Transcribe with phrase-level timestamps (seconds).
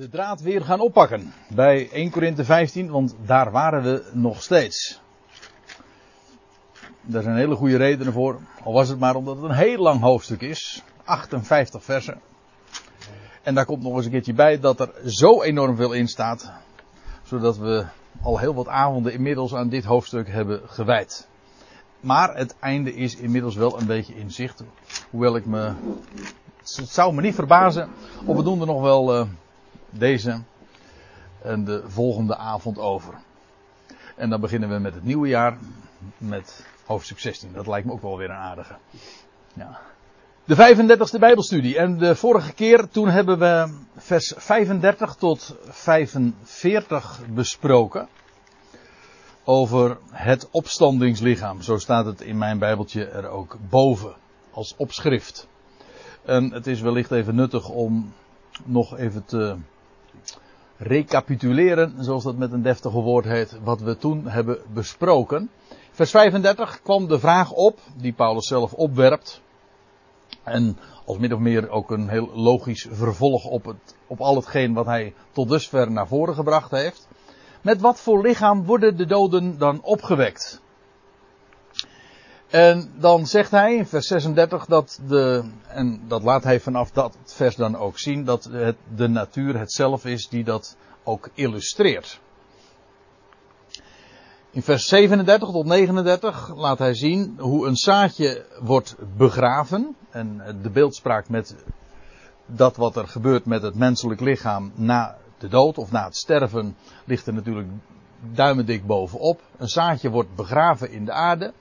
[0.00, 5.00] de draad weer gaan oppakken bij 1 Korinthe 15, want daar waren we nog steeds.
[7.02, 10.00] Daar zijn hele goede redenen voor, al was het maar omdat het een heel lang
[10.00, 12.20] hoofdstuk is, 58 versen.
[13.42, 16.52] En daar komt nog eens een keertje bij dat er zo enorm veel in staat,
[17.22, 17.86] zodat we
[18.22, 21.28] al heel wat avonden inmiddels aan dit hoofdstuk hebben gewijd.
[22.00, 24.64] Maar het einde is inmiddels wel een beetje in zicht,
[25.10, 25.72] hoewel ik me
[26.76, 27.88] het zou me niet verbazen
[28.24, 29.26] of we doen er nog wel uh,
[29.90, 30.40] deze
[31.42, 33.14] en de volgende avond over.
[34.16, 35.58] En dan beginnen we met het nieuwe jaar
[36.18, 37.52] met hoofdstuk 16.
[37.52, 38.76] Dat lijkt me ook wel weer een aardige.
[40.44, 41.78] De 35e Bijbelstudie.
[41.78, 48.08] En de vorige keer toen hebben we vers 35 tot 45 besproken.
[49.44, 51.62] Over het opstandingslichaam.
[51.62, 54.14] Zo staat het in mijn Bijbeltje er ook boven.
[54.50, 55.48] Als opschrift.
[56.24, 58.12] En het is wellicht even nuttig om
[58.64, 59.56] nog even te
[60.76, 65.50] recapituleren, zoals dat met een deftige woord heet, wat we toen hebben besproken.
[65.90, 69.40] Vers 35 kwam de vraag op, die Paulus zelf opwerpt.
[70.42, 74.74] En als min of meer ook een heel logisch vervolg op, het, op al hetgeen
[74.74, 77.08] wat hij tot dusver naar voren gebracht heeft.
[77.62, 80.60] Met wat voor lichaam worden de doden dan opgewekt?
[82.50, 87.16] En dan zegt hij in vers 36 dat de, en dat laat hij vanaf dat
[87.24, 92.20] vers dan ook zien, dat het de natuur het zelf is die dat ook illustreert.
[94.50, 99.96] In vers 37 tot 39 laat hij zien hoe een zaadje wordt begraven.
[100.10, 101.56] En de beeldspraak met
[102.46, 106.76] dat wat er gebeurt met het menselijk lichaam na de dood of na het sterven
[107.04, 107.68] ligt er natuurlijk
[108.32, 109.40] duimendik bovenop.
[109.56, 111.52] Een zaadje wordt begraven in de aarde.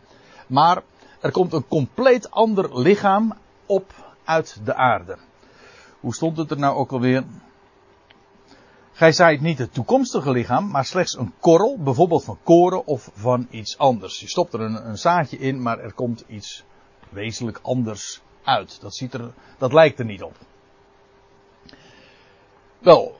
[0.49, 0.83] Maar
[1.19, 3.33] er komt een compleet ander lichaam
[3.65, 5.17] op uit de aarde.
[5.99, 7.23] Hoe stond het er nou ook alweer?
[8.91, 13.47] Gij zaait niet het toekomstige lichaam, maar slechts een korrel, bijvoorbeeld van koren of van
[13.49, 14.19] iets anders.
[14.19, 16.63] Je stopt er een, een zaadje in, maar er komt iets
[17.09, 18.81] wezenlijk anders uit.
[18.81, 20.35] Dat, ziet er, dat lijkt er niet op.
[22.79, 23.19] Wel,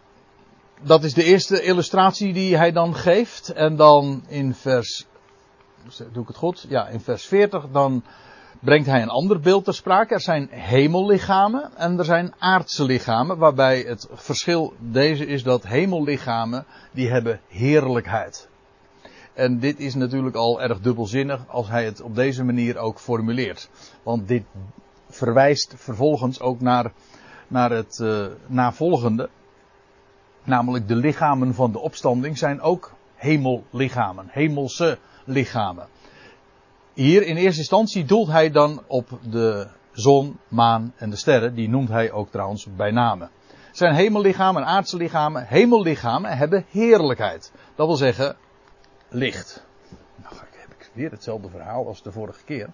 [0.82, 3.50] dat is de eerste illustratie die hij dan geeft.
[3.50, 5.06] En dan in vers
[6.12, 6.66] doe ik het goed?
[6.70, 8.04] Ja, in vers 40 dan
[8.60, 10.14] brengt hij een ander beeld ter sprake.
[10.14, 16.66] Er zijn hemellichamen en er zijn aardse lichamen, waarbij het verschil deze is dat hemellichamen
[16.92, 18.50] die hebben heerlijkheid.
[19.34, 23.70] En dit is natuurlijk al erg dubbelzinnig als hij het op deze manier ook formuleert.
[24.04, 24.44] Want dit
[25.10, 26.92] verwijst vervolgens ook naar,
[27.48, 29.30] naar het uh, navolgende.
[30.44, 34.98] Namelijk de lichamen van de opstanding zijn ook hemellichamen, hemelse
[35.30, 35.88] lichamen.
[36.94, 41.56] Hier in eerste instantie doelt hij dan op de zon, maan en de sterren.
[41.56, 43.30] Die noemt hij ook trouwens bij namen.
[43.72, 47.52] Zijn hemellichamen en aardse lichamen, hemellichamen hebben heerlijkheid.
[47.76, 48.36] Dat wil zeggen
[49.10, 49.66] licht.
[50.16, 52.70] Nou heb ik weer hetzelfde verhaal als de vorige keer.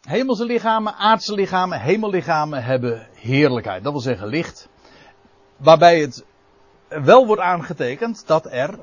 [0.00, 3.82] Hemelse lichamen, aardse lichamen, hemellichamen hebben heerlijkheid.
[3.82, 4.68] Dat wil zeggen licht.
[5.56, 6.24] Waarbij het
[6.88, 8.78] wel wordt aangetekend dat er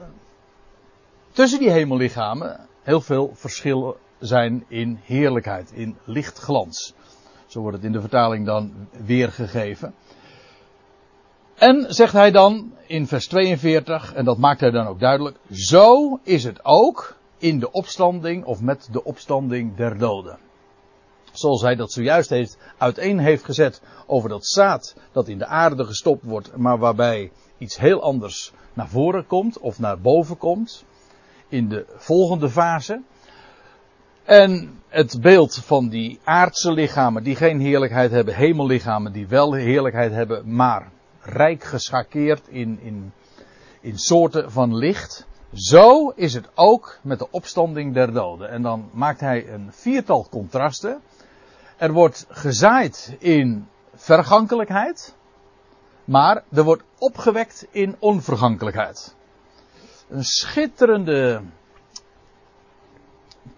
[1.35, 6.93] tussen die hemellichamen heel veel verschillen zijn in heerlijkheid, in lichtglans.
[7.45, 9.93] Zo wordt het in de vertaling dan weergegeven.
[11.55, 16.19] En zegt hij dan in vers 42, en dat maakt hij dan ook duidelijk, zo
[16.23, 20.37] is het ook in de opstanding of met de opstanding der doden.
[21.31, 25.85] Zoals hij dat zojuist heeft, uiteen heeft gezet over dat zaad dat in de aarde
[25.85, 30.85] gestopt wordt, maar waarbij iets heel anders naar voren komt of naar boven komt
[31.49, 33.01] in de volgende fase.
[34.23, 40.11] En het beeld van die aardse lichamen die geen heerlijkheid hebben, hemellichamen die wel heerlijkheid
[40.11, 40.91] hebben, maar
[41.21, 43.13] rijk geschakeerd in, in,
[43.81, 45.27] in soorten van licht.
[45.53, 48.49] Zo is het ook met de opstanding der doden.
[48.49, 51.01] En dan maakt hij een viertal contrasten.
[51.77, 55.15] Er wordt gezaaid in vergankelijkheid,
[56.05, 59.15] maar er wordt opgewekt in onvergankelijkheid
[60.09, 61.41] een schitterende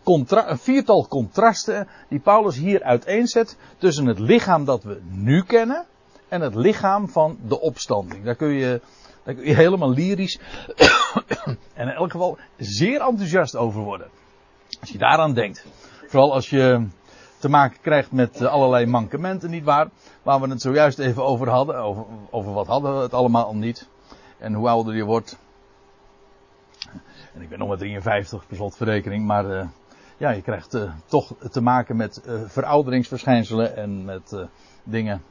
[0.03, 5.85] contra een viertal contrasten die Paulus hier uiteenzet tussen het lichaam dat we nu kennen
[6.27, 8.23] en het lichaam van de opstanding.
[8.23, 8.81] Daar kun je,
[9.33, 10.39] helemaal lyrisch
[11.73, 14.07] en in elk geval zeer enthousiast over worden.
[14.79, 15.65] Als je daaraan denkt.
[16.07, 16.87] Vooral als je
[17.39, 19.89] te maken krijgt met allerlei mankementen, niet waar?
[20.23, 21.75] Waar we het zojuist even over hadden.
[21.75, 23.87] Over, over wat hadden we het allemaal al niet.
[24.37, 25.37] En hoe ouder je wordt,
[27.37, 29.67] en ik ben nog maar 53 per slotverrekening, maar uh,
[30.17, 34.47] ja, je krijgt uh, toch te maken met uh, verouderingsverschijnselen en met
[34.83, 35.21] dingen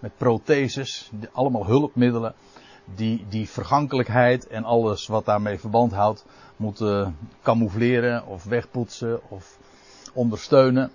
[0.00, 2.34] met protheses, allemaal hulpmiddelen,
[2.94, 6.24] die die vergankelijkheid en alles wat daarmee verband houdt,
[6.56, 9.58] moeten camoufleren of wegpoetsen of
[10.12, 10.90] ondersteunen.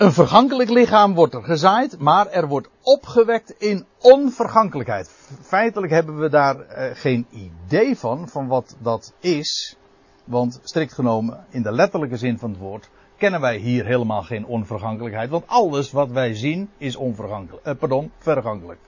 [0.00, 5.08] Een vergankelijk lichaam wordt er gezaaid, maar er wordt opgewekt in onvergankelijkheid.
[5.40, 9.76] Feitelijk hebben we daar eh, geen idee van, van wat dat is.
[10.24, 14.46] Want strikt genomen, in de letterlijke zin van het woord, kennen wij hier helemaal geen
[14.46, 15.30] onvergankelijkheid.
[15.30, 17.66] Want alles wat wij zien is onvergankelijk.
[17.66, 18.80] Eh, pardon, vergankelijk.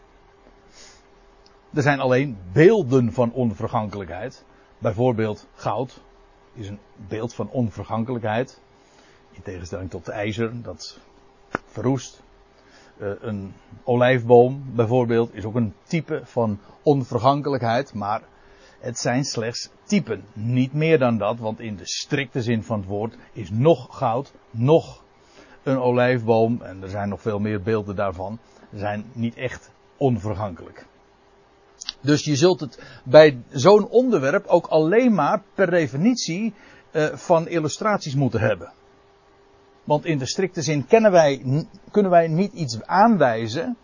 [1.75, 4.45] Er zijn alleen beelden van onvergankelijkheid.
[4.79, 6.01] Bijvoorbeeld goud
[6.55, 8.61] is een beeld van onvergankelijkheid.
[9.33, 10.99] In tegenstelling tot ijzer, dat
[11.67, 12.23] verroest.
[12.97, 18.23] Uh, een olijfboom bijvoorbeeld is ook een type van onvergankelijkheid, maar
[18.81, 20.25] het zijn slechts typen.
[20.33, 24.33] Niet meer dan dat, want in de strikte zin van het woord is nog goud,
[24.51, 25.03] nog
[25.63, 28.39] een olijfboom, en er zijn nog veel meer beelden daarvan,
[28.75, 30.87] zijn niet echt onvergankelijk.
[32.01, 36.55] Dus je zult het bij zo'n onderwerp ook alleen maar per definitie
[36.93, 38.73] uh, van illustraties moeten hebben.
[39.85, 43.77] Want in de strikte zin wij, kunnen wij niet iets aanwijzen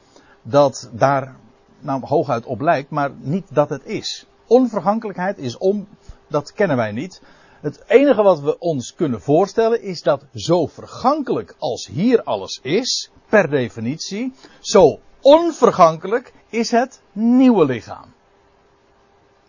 [0.42, 1.36] dat daar
[1.80, 4.26] nou hooguit op lijkt, maar niet dat het is.
[4.46, 5.88] Onvergankelijkheid is om,
[6.28, 7.22] dat kennen wij niet.
[7.60, 13.10] Het enige wat we ons kunnen voorstellen is dat zo vergankelijk als hier alles is,
[13.28, 18.14] per definitie, zo onvergankelijk is het nieuwe lichaam.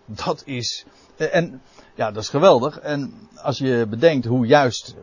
[0.06, 0.86] Dat is,
[1.18, 1.62] en
[1.95, 2.80] ja, dat is geweldig.
[2.80, 4.95] En als je bedenkt hoe juist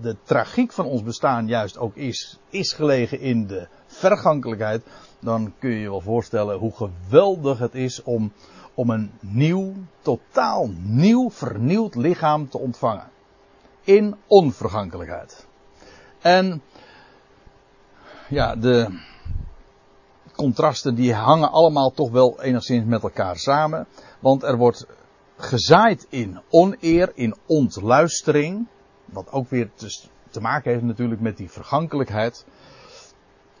[0.00, 4.82] de tragiek van ons bestaan juist ook is, is gelegen in de vergankelijkheid,
[5.20, 8.32] dan kun je je wel voorstellen hoe geweldig het is om,
[8.74, 13.10] om een nieuw, totaal nieuw, vernieuwd lichaam te ontvangen.
[13.82, 15.46] In onvergankelijkheid.
[16.20, 16.62] En
[18.28, 19.00] ja, de
[20.32, 23.86] contrasten die hangen allemaal toch wel enigszins met elkaar samen.
[24.20, 24.86] Want er wordt
[25.36, 28.66] gezaaid in oneer, in ontluistering.
[29.04, 29.70] Wat ook weer
[30.30, 32.44] te, maken heeft natuurlijk met die vergankelijkheid.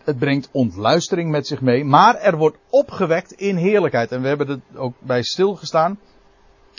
[0.04, 4.12] Het brengt ontluistering met zich mee, maar er wordt opgewekt in heerlijkheid.
[4.12, 5.98] En we hebben er ook bij stilgestaan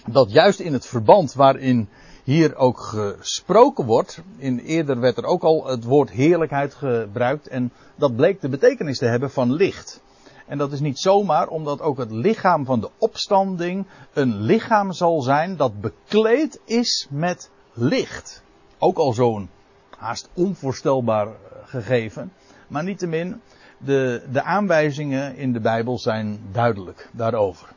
[0.06, 1.90] dat juist in het verband waarin
[2.24, 7.72] hier ook gesproken wordt, in eerder werd er ook al het woord heerlijkheid gebruikt en
[7.96, 10.02] dat bleek de betekenis te hebben van licht.
[10.48, 15.22] En dat is niet zomaar omdat ook het lichaam van de opstanding een lichaam zal
[15.22, 18.44] zijn dat bekleed is met licht.
[18.86, 19.50] Ook al zo'n
[19.98, 21.34] haast onvoorstelbaar eh,
[21.66, 22.34] gegeven.
[22.68, 23.42] Maar niettemin,
[23.78, 27.68] de, de aanwijzingen in de Bijbel zijn duidelijk daarover.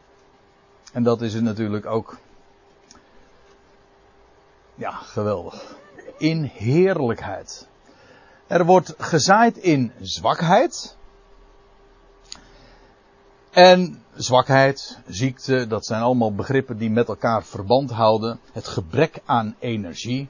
[0.93, 2.19] En dat is het natuurlijk ook.
[4.75, 5.77] Ja, geweldig.
[6.19, 7.69] In heerlijkheid.
[8.47, 10.97] Er wordt gezaaid in zwakheid.
[13.51, 18.41] En zwakheid, ziekte, dat zijn allemaal begrippen die met elkaar verband houden.
[18.53, 20.29] Het gebrek aan energie,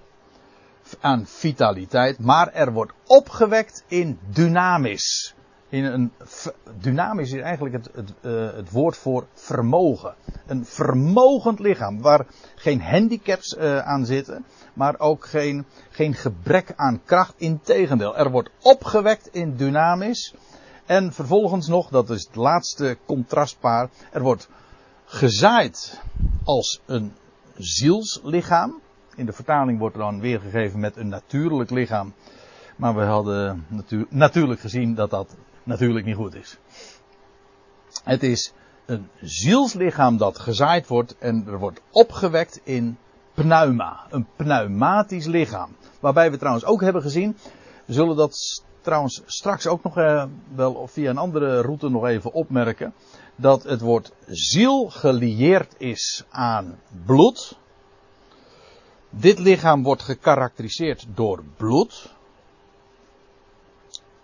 [1.01, 5.35] aan vitaliteit, maar er wordt opgewekt in dynamisch.
[5.69, 6.13] In een,
[6.81, 10.15] dynamisch is eigenlijk het, het, uh, het woord voor vermogen.
[10.47, 17.01] Een vermogend lichaam waar geen handicaps uh, aan zitten, maar ook geen, geen gebrek aan
[17.05, 17.35] kracht.
[17.37, 20.35] Integendeel, er wordt opgewekt in dynamisch.
[20.87, 24.49] En vervolgens nog, dat is het laatste contrastpaar, er wordt
[25.05, 26.01] gezaaid
[26.45, 27.13] als een
[27.57, 28.81] zielslichaam.
[29.19, 32.15] In de vertaling wordt dan weergegeven met een natuurlijk lichaam.
[32.77, 36.59] Maar we hadden natuur, natuurlijk gezien dat dat natuurlijk niet goed is.
[38.05, 38.53] Het is
[38.87, 42.99] een zielslichaam dat gezaaid wordt en er wordt opgewekt in
[43.35, 44.07] pneuma.
[44.11, 45.77] Een pneumatisch lichaam.
[46.01, 47.37] Waarbij we trouwens ook hebben gezien,
[47.85, 52.33] we zullen dat trouwens straks ook nog eh, wel via een andere route nog even
[52.33, 52.95] opmerken.
[53.37, 57.59] Dat het woord ziel gelieerd is aan bloed.
[59.11, 62.15] Dit lichaam wordt gekarakteriseerd door bloed.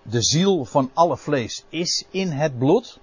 [0.03, 2.99] De ziel van alle vlees is in het bloed.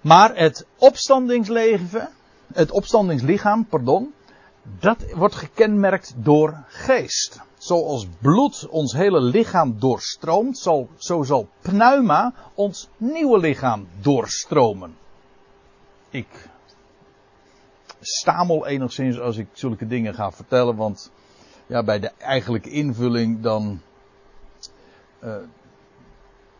[0.00, 2.08] Maar het opstandingsleven,
[2.52, 4.14] het opstandingslichaam, pardon,
[4.80, 7.40] dat wordt gekenmerkt door geest.
[7.58, 14.96] Zoals bloed ons hele lichaam doorstroomt, zo, zo zal pneuma ons nieuwe lichaam doorstromen.
[16.10, 16.48] Ik
[18.08, 21.10] stamel enigszins als ik zulke dingen ga vertellen, want
[21.66, 23.80] ja, bij de eigenlijke invulling dan,
[25.24, 25.34] uh,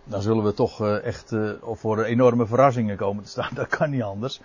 [0.05, 3.51] dan zullen we toch uh, echt voor enorme verrassingen komen te staan.
[3.61, 4.41] Dat kan niet anders.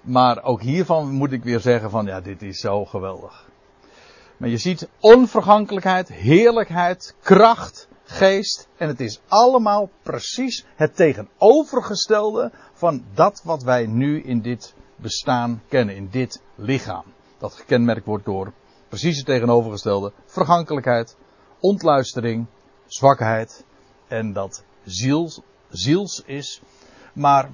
[0.00, 3.48] Maar ook hiervan moet ik weer zeggen van ja, dit is zo geweldig.
[4.36, 13.04] Maar je ziet onvergankelijkheid, heerlijkheid, kracht, geest en het is allemaal precies het tegenovergestelde van
[13.14, 17.04] dat wat wij nu in dit bestaan kennen, in dit lichaam.
[17.38, 18.52] Dat gekenmerkt wordt door
[18.88, 21.16] precies het tegenovergestelde vergankelijkheid,
[21.60, 22.46] ontluistering,
[22.86, 23.64] zwakheid
[24.08, 26.60] en dat ziels, ziels is.
[27.12, 27.50] Maar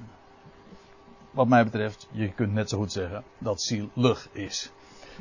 [1.31, 4.71] wat mij betreft, je kunt net zo goed zeggen dat zielig is.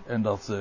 [0.07, 0.59] En dat uh,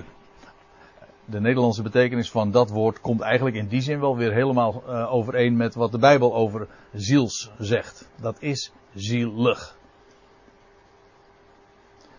[1.25, 5.13] de Nederlandse betekenis van dat woord komt eigenlijk in die zin wel weer helemaal uh,
[5.13, 8.09] overeen met wat de Bijbel over ziels zegt.
[8.21, 9.77] Dat is zielig.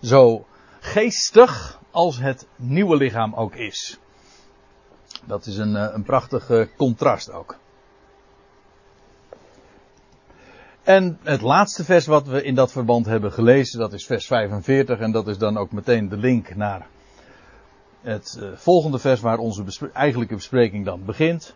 [0.04, 0.46] Zo
[0.80, 3.98] geestig als het nieuwe lichaam ook is.
[5.24, 7.56] Dat is een, een prachtig contrast ook.
[10.82, 14.98] En het laatste vers wat we in dat verband hebben gelezen, dat is vers 45
[14.98, 16.86] en dat is dan ook meteen de link naar
[18.00, 21.54] het uh, volgende vers waar onze eigenlijke bespreking dan begint.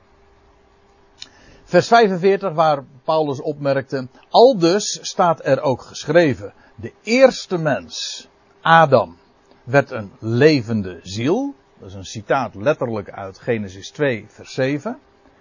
[1.65, 8.29] Vers 45 waar Paulus opmerkte, al dus staat er ook geschreven, de eerste mens,
[8.61, 9.17] Adam,
[9.65, 11.55] werd een levende ziel.
[11.79, 14.99] Dat is een citaat letterlijk uit Genesis 2 vers 7.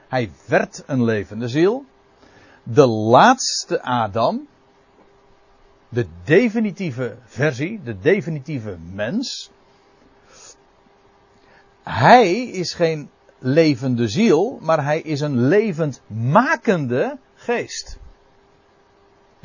[0.08, 1.86] Hij werd een levende ziel
[2.74, 4.48] de laatste Adam,
[5.90, 9.50] de definitieve versie, de definitieve mens,
[11.84, 13.10] hij is geen
[13.40, 17.98] levende ziel, maar hij is een levendmakende geest.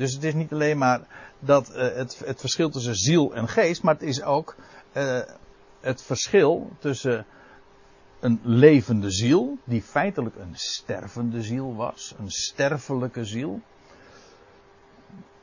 [0.02, 1.00] Dus het is niet alleen maar
[1.38, 4.56] dat uh, het, het verschil tussen ziel en geest, maar het is ook
[4.92, 5.20] uh,
[5.80, 7.26] het verschil tussen
[8.20, 13.60] een levende ziel, die feitelijk een stervende ziel was, een sterfelijke ziel.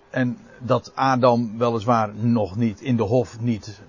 [0.10, 3.82] En dat Adam weliswaar nog niet in de hof niet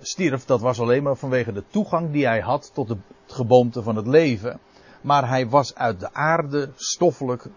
[0.00, 3.96] stierf, dat was alleen maar vanwege de toegang die hij had tot het geboomte van
[3.96, 4.60] het leven.
[5.00, 7.48] Maar hij was uit de aarde stoffelijk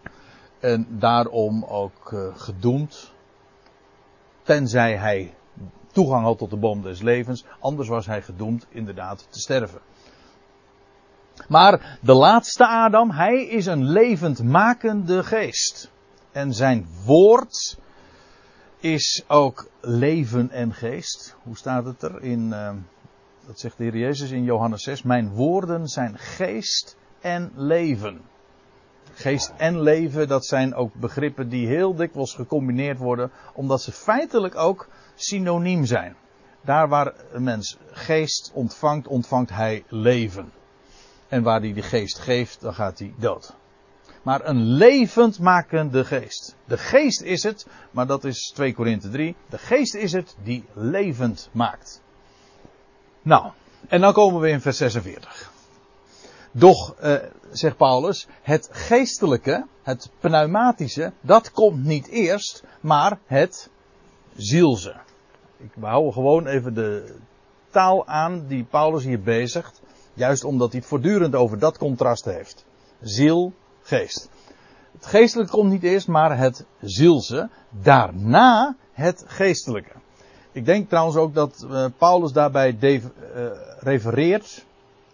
[0.59, 3.11] en daarom ook uh, gedoemd.
[4.43, 5.33] Tenzij hij
[5.91, 9.79] toegang had tot de boom des levens, anders was hij gedoemd inderdaad te sterven.
[11.47, 15.91] Maar de laatste Adam, hij is een levendmakende geest.
[16.31, 17.77] En zijn woord
[18.79, 21.35] is ook leven en geest.
[21.43, 22.71] Hoe staat het er in, uh,
[23.47, 28.21] dat zegt de Heer Jezus in Johannes 6, mijn woorden zijn geest en leven.
[29.19, 34.55] Geest en leven, dat zijn ook begrippen die heel dikwijls gecombineerd worden, omdat ze feitelijk
[34.55, 36.15] ook synoniem zijn.
[36.61, 40.51] Daar waar een mens geest ontvangt, ontvangt hij leven.
[41.27, 43.55] En waar hij de geest geeft, dan gaat hij dood.
[44.23, 46.55] Maar een levendmakende geest.
[46.65, 49.35] De geest is het, maar dat is 2 Korinthe 3.
[49.49, 52.01] De geest is het die levend maakt.
[53.21, 53.51] Nou,
[53.87, 55.48] en dan komen we in vers 46.
[56.51, 57.15] Doch, eh,
[57.51, 63.69] zegt Paulus, het geestelijke, het pneumatische, dat komt niet eerst, maar het
[64.35, 64.95] zielse.
[65.57, 67.15] Ik hou gewoon even de
[67.69, 69.81] taal aan die Paulus hier bezigt.
[70.13, 72.65] Juist omdat hij het voortdurend over dat contrast heeft.
[73.01, 74.29] Ziel, geest.
[74.91, 77.49] Het geestelijke komt niet eerst, maar het zielse.
[77.69, 79.91] Daarna het geestelijke.
[80.51, 83.01] Ik denk trouwens ook dat uh, Paulus daarbij uh,
[83.79, 84.65] refereert,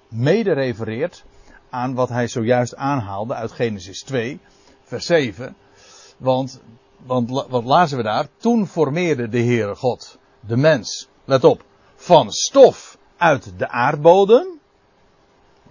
[0.07, 1.23] mede refereert,
[1.69, 4.39] aan wat hij zojuist aanhaalde uit Genesis 2,
[4.83, 5.55] vers 7.
[6.17, 6.61] Want,
[7.05, 8.27] want wat lazen we daar?
[8.37, 11.63] Toen formeerde de Heere God de mens, let op,
[11.95, 14.55] van stof uit de aardbodem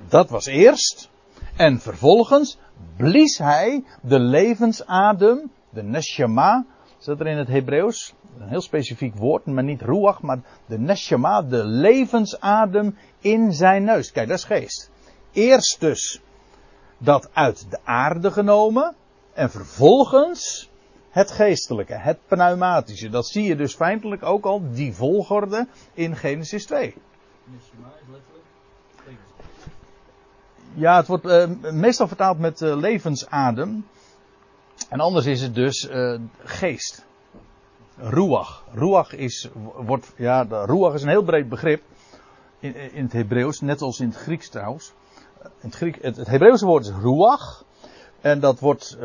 [0.09, 1.09] dat was eerst.
[1.57, 2.59] En vervolgens
[2.97, 6.67] blies hij de levensadem, de neshama,
[7.05, 11.43] zit er in het Hebreeuws, een heel specifiek woord, maar niet ruach, maar de neshama,
[11.43, 14.13] de levensadem in zijn neus.
[14.13, 14.91] Kijk, dat is geest.
[15.33, 16.21] Eerst dus
[16.99, 18.95] dat uit de aarde genomen
[19.33, 20.71] en vervolgens
[21.11, 23.09] het geestelijke, het pneumatische.
[23.09, 26.95] Dat zie je dus feitelijk ook al, die volgorde in Genesis 2.
[27.45, 28.35] Neshama is letterlijk
[30.75, 33.87] ja, het wordt uh, meestal vertaald met uh, levensadem.
[34.89, 37.05] En anders is het dus uh, geest.
[37.97, 38.65] Ruach.
[38.73, 41.83] Ruach is, wordt, ja, ruach is een heel breed begrip.
[42.59, 44.93] In, in het Hebreeuws, net als in het Grieks trouwens.
[45.59, 47.65] Het, Griek, het, Hebreeuwse woord is ruach.
[48.21, 48.97] En dat wordt,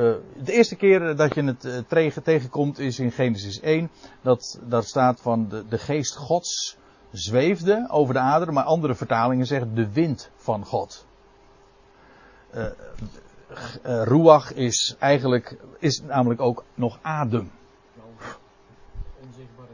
[0.43, 3.89] de eerste keer dat je het tegen, tegenkomt is in Genesis 1.
[4.21, 6.77] Dat, daar staat van de, de geest gods
[7.11, 8.53] zweefde over de aderen.
[8.53, 11.05] Maar andere vertalingen zeggen de wind van God
[12.55, 12.65] uh,
[13.83, 17.51] ruach is eigenlijk, is namelijk ook nog adem.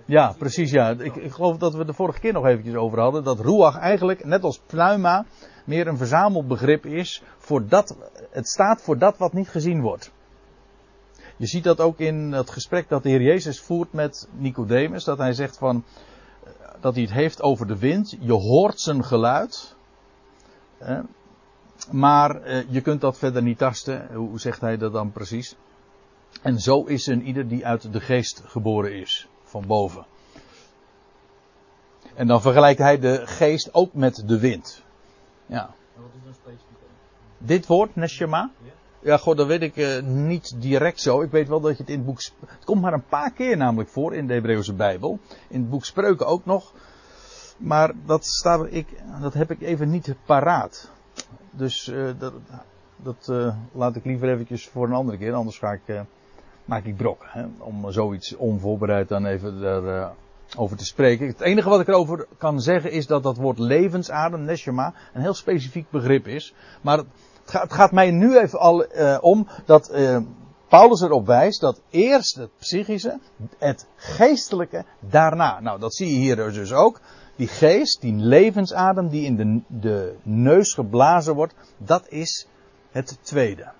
[0.05, 0.89] Ja, precies ja.
[0.89, 3.23] Ik, ik geloof dat we de vorige keer nog eventjes over hadden.
[3.23, 5.25] Dat ruach eigenlijk, net als pneuma,
[5.65, 7.23] meer een verzamelbegrip is.
[7.37, 7.97] Voor dat,
[8.29, 10.11] het staat voor dat wat niet gezien wordt.
[11.37, 15.03] Je ziet dat ook in het gesprek dat de Heer Jezus voert met Nicodemus.
[15.03, 15.83] Dat hij zegt van,
[16.79, 18.17] dat hij het heeft over de wind.
[18.19, 19.75] Je hoort zijn geluid.
[21.91, 24.13] Maar eh, je kunt dat verder niet tasten.
[24.13, 25.55] Hoe zegt hij dat dan precies?
[26.41, 29.27] En zo is een ieder die uit de geest geboren is.
[29.43, 30.05] Van boven.
[32.13, 34.83] En dan vergelijkt hij de geest ook met de wind.
[35.45, 35.73] Ja.
[35.95, 36.77] Wat is dan specifiek?
[37.37, 38.51] Dit woord, Neshama?
[38.63, 38.71] Ja.
[39.05, 41.21] Ja, god, dat weet ik uh, niet direct zo.
[41.21, 42.21] Ik weet wel dat je het in het boek.
[42.45, 45.19] Het komt maar een paar keer namelijk voor in de Hebreeuwse Bijbel.
[45.47, 46.73] In het boek Spreuken ook nog.
[47.57, 48.87] Maar dat, staat, ik,
[49.21, 50.91] dat heb ik even niet paraat.
[51.51, 52.33] Dus uh, dat,
[52.95, 55.33] dat uh, laat ik liever eventjes voor een andere keer.
[55.33, 56.01] Anders ga ik,
[56.65, 57.25] maak ik brok.
[57.27, 60.13] Hè, om zoiets onvoorbereid dan even
[60.57, 61.27] over te spreken.
[61.27, 65.33] Het enige wat ik erover kan zeggen is dat dat woord levensadem, neshama, een heel
[65.33, 66.53] specifiek begrip is.
[66.81, 66.97] Maar
[67.51, 68.85] het gaat mij nu even al
[69.21, 69.91] om dat
[70.67, 73.19] Paulus erop wijst dat eerst het psychische,
[73.57, 75.59] het geestelijke, daarna.
[75.59, 76.99] Nou, dat zie je hier dus ook.
[77.35, 82.47] Die geest, die levensadem die in de, de neus geblazen wordt, dat is
[82.91, 83.71] het tweede.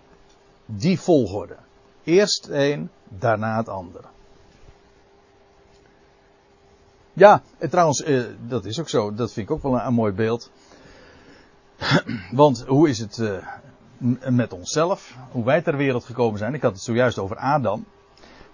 [0.65, 1.55] Die volgorde.
[2.03, 4.07] Eerst een, daarna het andere.
[7.13, 9.13] Ja, en trouwens, uh, dat is ook zo.
[9.13, 10.51] Dat vind ik ook wel een, een mooi beeld.
[12.31, 13.47] Want hoe is het uh,
[14.29, 15.15] met onszelf?
[15.31, 16.53] Hoe wij ter wereld gekomen zijn?
[16.53, 17.85] Ik had het zojuist over Adam.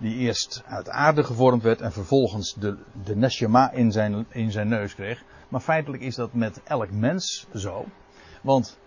[0.01, 4.96] Die eerst uit aarde gevormd werd en vervolgens de, de in zijn, in zijn neus
[4.96, 5.24] kreeg.
[5.50, 7.86] Maar feitelijk is dat met elk mens zo.
[8.41, 8.77] Want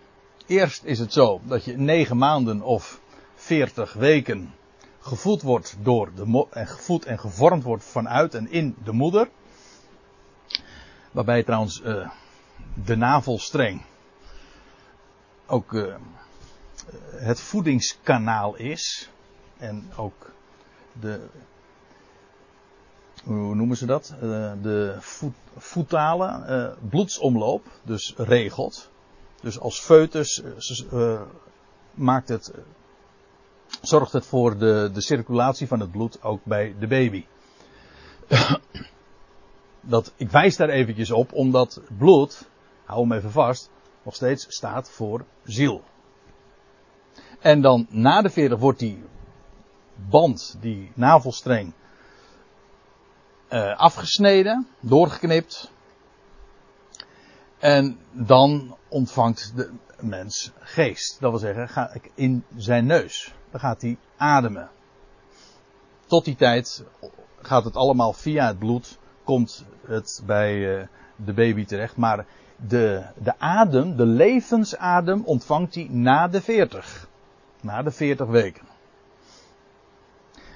[0.47, 3.01] eerst is het zo dat je negen maanden of
[3.35, 4.55] veertig weken
[4.99, 9.29] gevoed wordt door de en gevoed en gevormd wordt vanuit en in de moeder.
[11.11, 12.11] Waarbij trouwens uh,
[12.85, 13.83] de navelstreng
[15.47, 15.95] ook uh,
[17.11, 19.11] het voedingskanaal is.
[19.57, 20.34] En ook
[21.01, 21.21] de.
[23.25, 24.15] Hoe noemen ze dat?
[24.15, 24.97] Uh, de
[25.57, 28.91] voetale uh, bloedsomloop, dus regelt.
[29.41, 30.43] Dus als foetus
[31.95, 32.53] maakt het,
[33.81, 37.25] zorgt het voor de, de circulatie van het bloed ook bij de baby.
[39.81, 42.49] dat, ik wijs daar eventjes op, omdat bloed,
[42.85, 43.71] hou hem even vast,
[44.03, 45.83] nog steeds staat voor ziel.
[47.41, 49.03] En dan na de 40 wordt die
[49.95, 51.73] band, die navelstreng,
[53.51, 55.73] uh, afgesneden, doorgeknipt.
[57.59, 61.21] En dan ontvangt de mens geest.
[61.21, 63.35] Dat wil zeggen, ga ik in zijn neus.
[63.51, 64.71] Dan gaat hij ademen.
[66.07, 66.85] Tot die tijd
[67.43, 71.97] gaat het allemaal via het bloed, komt het bij uh, de baby terecht.
[71.97, 72.27] Maar
[72.57, 77.09] de, de adem, de levensadem ontvangt hij na de 40.
[77.61, 78.74] Na de 40 weken.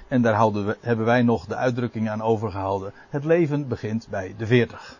[0.09, 2.93] En daar we, hebben wij nog de uitdrukking aan overgehouden.
[3.09, 4.99] Het leven begint bij de 40.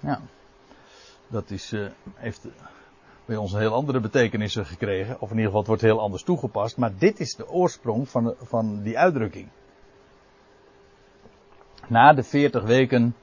[0.00, 0.20] Ja.
[1.26, 2.46] Dat is, uh, heeft
[3.24, 5.20] bij ons een heel andere betekenissen gekregen.
[5.20, 6.76] Of in ieder geval, het wordt heel anders toegepast.
[6.76, 9.48] Maar dit is de oorsprong van, van die uitdrukking.
[11.88, 13.16] Na de 40 weken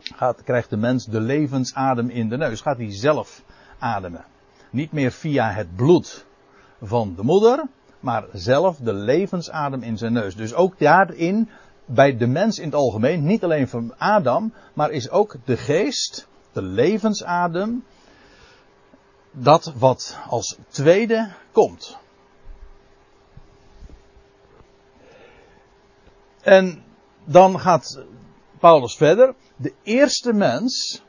[0.00, 2.60] gaat, krijgt de mens de levensadem in de neus.
[2.60, 3.44] Gaat hij zelf
[3.78, 4.24] ademen.
[4.70, 6.26] Niet meer via het bloed
[6.82, 7.68] van de moeder,
[8.06, 10.36] maar zelf de levensadem in zijn neus.
[10.36, 11.50] Dus ook daarin,
[11.84, 16.28] bij de mens in het algemeen, niet alleen van Adam, maar is ook de geest,
[16.52, 17.84] de levensadem,
[19.30, 21.96] dat wat als tweede komt.
[26.40, 26.84] En
[27.24, 28.02] dan gaat
[28.58, 29.34] Paulus verder.
[29.56, 31.02] De eerste mens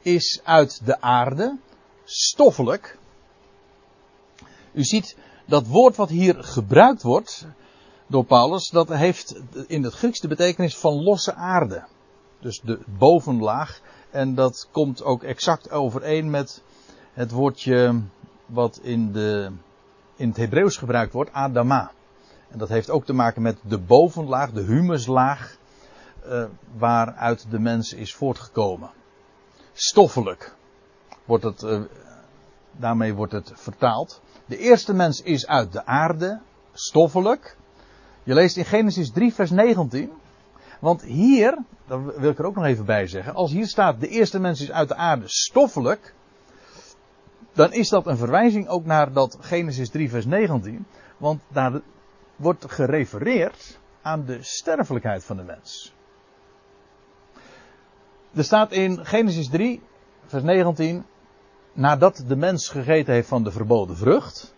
[0.00, 1.58] is uit de aarde,
[2.04, 2.98] stoffelijk.
[4.72, 7.46] U ziet dat woord wat hier gebruikt wordt
[8.06, 11.84] door Paulus, dat heeft in het Grieks de betekenis van losse aarde.
[12.40, 13.80] Dus de bovenlaag.
[14.10, 16.62] En dat komt ook exact overeen met
[17.12, 18.02] het woordje
[18.46, 19.50] wat in, de,
[20.16, 21.90] in het Hebreeuws gebruikt wordt, Adama.
[22.48, 25.56] En dat heeft ook te maken met de bovenlaag, de humuslaag
[26.26, 26.44] uh,
[26.76, 28.90] waaruit de mens is voortgekomen.
[29.72, 30.54] Stoffelijk
[31.24, 31.80] wordt het, uh,
[32.72, 34.20] daarmee wordt het vertaald.
[34.52, 36.40] De eerste mens is uit de aarde,
[36.72, 37.56] stoffelijk.
[38.22, 40.12] Je leest in Genesis 3, vers 19.
[40.80, 44.08] Want hier, dat wil ik er ook nog even bij zeggen, als hier staat de
[44.08, 46.14] eerste mens is uit de aarde stoffelijk,
[47.52, 50.86] dan is dat een verwijzing ook naar dat Genesis 3, vers 19.
[51.16, 51.80] Want daar
[52.36, 55.94] wordt gerefereerd aan de sterfelijkheid van de mens.
[58.34, 59.82] Er staat in Genesis 3,
[60.26, 61.04] vers 19,
[61.72, 64.54] nadat de mens gegeten heeft van de verboden vrucht,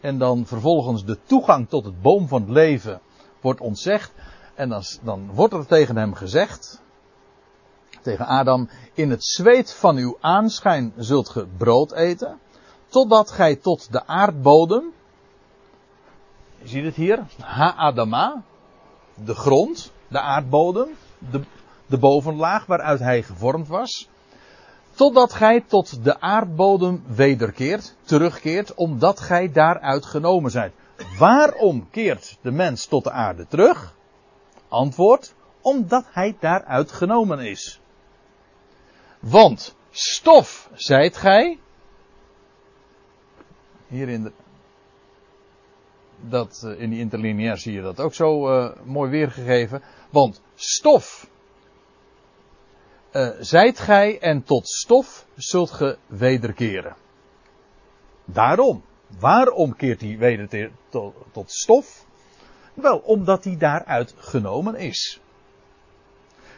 [0.00, 3.00] en dan vervolgens de toegang tot het boom van het leven
[3.40, 4.12] wordt ontzegd,
[4.54, 6.82] en dan, dan wordt er tegen hem gezegd,
[8.02, 12.38] tegen Adam, in het zweet van uw aanschijn zult ge brood eten,
[12.88, 14.92] totdat gij tot de aardbodem,
[16.58, 18.42] je ziet het hier, ha-adama,
[19.14, 21.40] de grond, de aardbodem, de,
[21.86, 24.08] de bovenlaag waaruit hij gevormd was,
[24.96, 30.72] totdat gij tot de aardbodem wederkeert, terugkeert, omdat gij daaruit genomen zijt.
[31.18, 33.94] Waarom keert de mens tot de aarde terug?
[34.68, 37.80] Antwoord, omdat hij daaruit genomen is.
[39.20, 41.58] Want stof zijt gij.
[43.86, 44.32] Hier in, de,
[46.20, 49.82] dat, eh, in die interlineair zie je dat ook zo uh, mooi weergegeven.
[50.10, 51.28] Want stof
[53.16, 56.96] uh, zijt gij en tot stof zult ge wederkeren.
[58.24, 58.84] Daarom.
[59.18, 62.06] Waarom keert hij weder tot, tot stof?
[62.74, 65.20] Wel, omdat hij daaruit genomen is.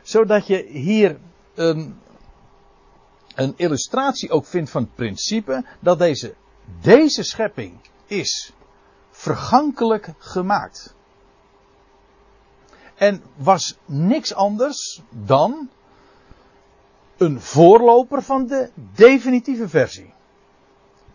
[0.02, 1.18] Zodat je hier
[1.54, 2.00] een,
[3.34, 6.34] een illustratie ook vindt van het principe dat deze,
[6.82, 8.52] deze schepping is
[9.10, 10.94] vergankelijk gemaakt.
[12.94, 15.68] En was niks anders dan
[17.18, 20.12] een voorloper van de definitieve versie.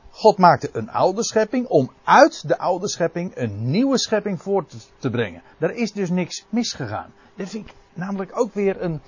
[0.09, 5.09] God maakte een oude schepping om uit de oude schepping een nieuwe schepping voort te
[5.09, 5.41] brengen.
[5.57, 7.13] Daar is dus niks misgegaan.
[7.35, 9.01] Dat vind ik namelijk ook weer een,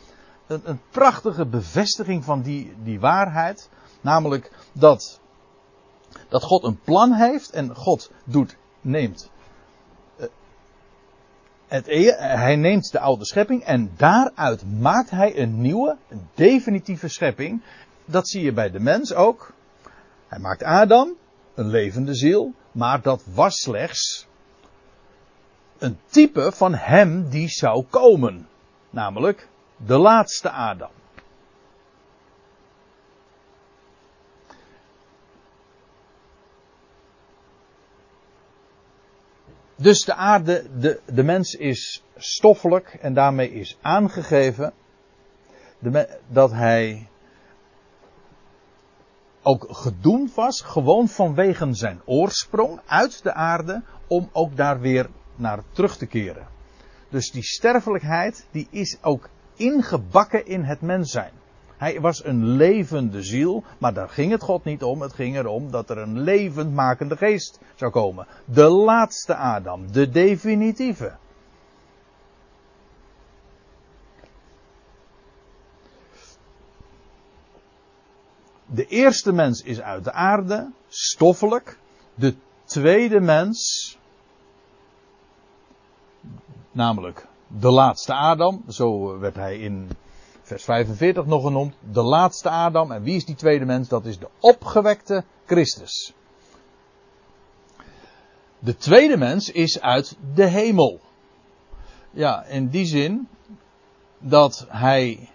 [0.47, 3.69] een, een prachtige bevestiging van die, die waarheid.
[4.01, 5.19] Namelijk dat,
[6.29, 9.29] dat God een plan heeft en God doet, neemt
[12.17, 17.61] hij neemt de oude schepping en daaruit maakt hij een nieuwe, een definitieve schepping.
[18.05, 19.53] Dat zie je bij de mens ook.
[20.27, 21.15] Hij maakt Adam,
[21.55, 24.27] een levende ziel, maar dat was slechts
[25.77, 28.47] een type van hem die zou komen.
[28.89, 30.91] Namelijk de laatste Adam.
[39.75, 44.73] Dus de aarde, de, de mens is stoffelijk en daarmee is aangegeven
[46.27, 47.07] dat hij
[49.41, 55.63] ook gedoemd was, gewoon vanwege zijn oorsprong uit de aarde, om ook daar weer naar
[55.71, 56.47] terug te keren.
[57.09, 61.31] Dus die sterfelijkheid, die is ook ingebakken in het mens zijn.
[61.77, 65.01] Hij was een levende ziel, maar daar ging het God niet om.
[65.01, 68.27] Het ging erom dat er een levendmakende geest zou komen.
[68.45, 71.15] De laatste Adam, de definitieve.
[78.65, 81.77] De eerste mens is uit de aarde, stoffelijk.
[82.15, 82.35] De
[82.65, 83.97] tweede mens,
[86.71, 89.89] namelijk de laatste Adam, zo werd hij in
[90.45, 92.91] vers 45 nog genoemd, de laatste Adam.
[92.91, 93.87] En wie is die tweede mens?
[93.87, 96.13] Dat is de opgewekte Christus.
[98.59, 100.99] De tweede mens is uit de hemel.
[102.11, 103.27] Ja, in die zin
[104.19, 105.29] dat hij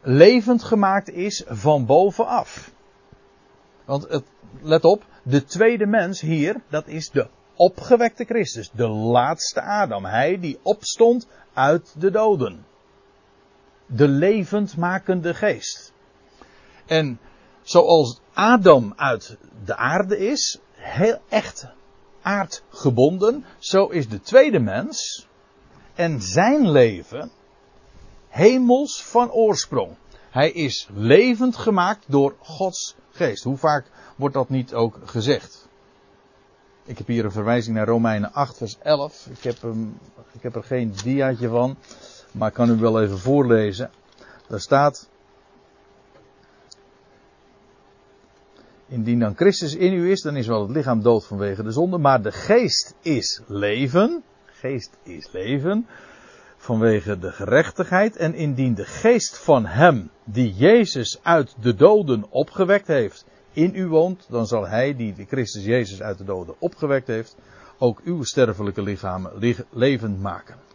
[0.00, 2.70] levend gemaakt is van bovenaf.
[3.84, 4.24] Want het,
[4.60, 10.04] let op, de tweede mens hier, dat is de opgewekte Christus, de laatste Adam.
[10.04, 12.64] Hij die opstond uit de doden
[13.86, 15.92] de levendmakende geest.
[16.86, 17.20] En
[17.62, 21.66] zoals Adam uit de aarde is, heel echt
[22.22, 25.26] aardgebonden, zo is de tweede mens
[25.94, 27.30] en zijn leven
[28.28, 29.96] hemels van oorsprong.
[30.30, 33.44] Hij is levend gemaakt door Gods geest.
[33.44, 35.68] Hoe vaak wordt dat niet ook gezegd?
[36.84, 39.26] Ik heb hier een verwijzing naar Romeinen 8, vers 11.
[39.26, 39.98] Ik heb, hem,
[40.32, 41.76] ik heb er geen diaatje van.
[42.36, 43.90] Maar ik kan u wel even voorlezen.
[44.48, 45.08] Daar staat.
[48.88, 51.98] Indien dan Christus in u is, dan is wel het lichaam dood vanwege de zonde.
[51.98, 54.22] Maar de geest is leven.
[54.44, 55.86] Geest is leven.
[56.56, 58.16] Vanwege de gerechtigheid.
[58.16, 63.86] En indien de geest van hem, die Jezus uit de doden opgewekt heeft, in u
[63.86, 67.36] woont, dan zal hij, die de Christus Jezus uit de doden opgewekt heeft,
[67.78, 70.65] ook uw sterfelijke lichamen levend maken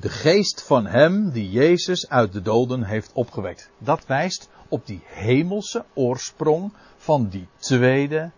[0.00, 3.70] de geest van hem die Jezus uit de doden heeft opgewekt.
[3.78, 8.30] Dat wijst op die hemelse oorsprong van die tweede,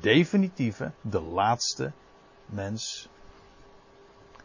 [0.00, 1.92] definitieve, de laatste
[2.46, 3.08] mens.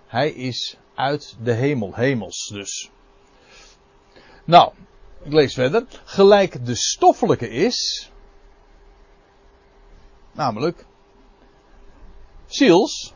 [0.08, 2.92] Hij is uit de hemel, hemels dus.
[4.46, 4.74] Nou,
[5.24, 5.86] ik lees verder.
[6.04, 8.12] Gelijk de stoffelijke is,
[10.32, 10.86] namelijk
[12.46, 13.14] ziels,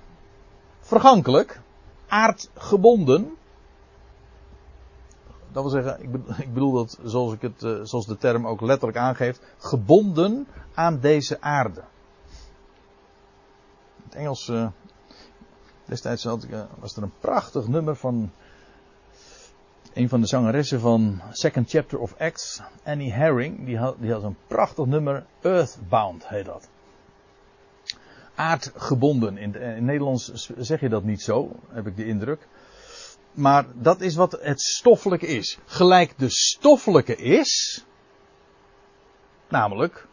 [0.80, 1.62] vergankelijk,
[2.08, 3.38] aardgebonden.
[5.52, 6.02] Dat wil zeggen,
[6.46, 11.00] ik bedoel, dat zoals, ik het, eh, zoals de term ook letterlijk aangeeft, gebonden aan
[11.00, 11.84] deze aarde.
[14.04, 14.68] Het Engels, uh,
[15.86, 18.32] destijds ik, uh, was er een prachtig nummer van
[19.94, 24.24] een van de zangeressen van Second Chapter of Acts, Annie Herring, die had, die had
[24.24, 26.70] een prachtig nummer, Earthbound heet dat.
[28.36, 29.38] Aardgebonden.
[29.38, 32.48] In, in Nederlands zeg je dat niet zo, heb ik de indruk.
[33.32, 35.58] Maar dat is wat het stoffelijke is.
[35.66, 37.84] Gelijk de stoffelijke is,
[39.48, 40.08] namelijk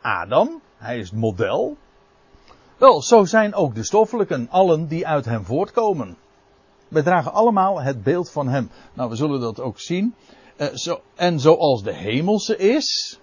[0.00, 1.76] Adam, hij is het model.
[2.76, 6.16] Wel, zo zijn ook de stoffelijken, allen die uit hem voortkomen.
[6.88, 8.70] We dragen allemaal het beeld van hem.
[8.94, 10.14] Nou, we zullen dat ook zien.
[10.56, 13.20] Uh, zo, en zoals de hemelse is.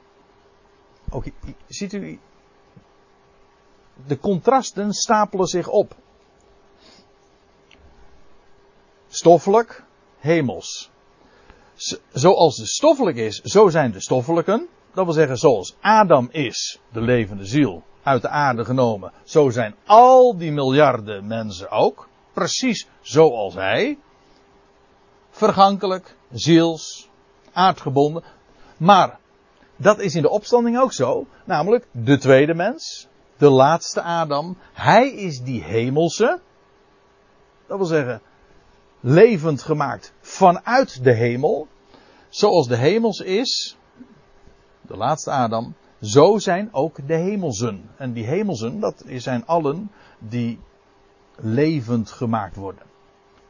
[1.09, 1.25] Ook,
[1.67, 2.19] ziet u.
[4.07, 5.95] De contrasten stapelen zich op.
[9.19, 9.83] Stoffelijk,
[10.19, 10.89] hemels.
[12.13, 14.67] Zoals de stoffelijk is, zo zijn de stoffelijken.
[14.93, 19.75] Dat wil zeggen, zoals Adam is, de levende ziel, uit de aarde genomen, zo zijn
[19.85, 23.97] al die miljarden mensen ook precies zoals hij.
[25.29, 27.09] Vergankelijk, ziels,
[27.53, 28.23] aardgebonden.
[28.77, 29.19] Maar
[29.75, 31.27] dat is in de opstanding ook zo.
[31.45, 34.57] Namelijk de tweede mens, de laatste Adam.
[34.73, 36.39] Hij is die hemelse.
[37.67, 38.21] Dat wil zeggen,
[38.99, 41.67] levend gemaakt vanuit de hemel.
[42.29, 43.77] Zoals de hemels is,
[44.81, 47.89] de laatste Adam, zo zijn ook de hemelsen.
[47.97, 50.59] En die hemelsen, dat zijn allen die
[51.35, 52.83] levend gemaakt worden.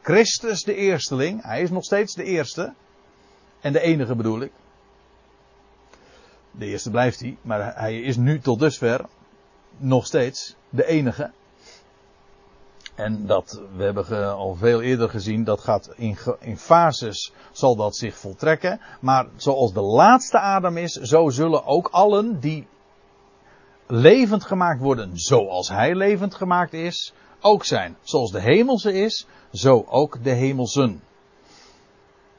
[0.01, 2.73] Christus de eersteling, hij is nog steeds de eerste.
[3.61, 4.51] En de enige bedoel ik.
[6.51, 9.05] De eerste blijft hij, maar hij is nu tot dusver
[9.77, 11.31] nog steeds de enige.
[12.99, 17.95] En dat, we hebben al veel eerder gezien, dat gaat in, in fases, zal dat
[17.95, 18.81] zich voltrekken.
[19.01, 22.67] Maar zoals de laatste Adam is, zo zullen ook allen die
[23.87, 27.97] levend gemaakt worden zoals hij levend gemaakt is, ook zijn.
[28.01, 31.01] Zoals de hemelse is, zo ook de hemelsen.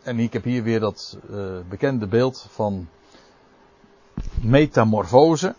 [0.03, 2.89] En ik heb hier weer dat uh, bekende beeld van
[4.41, 5.55] metamorfose.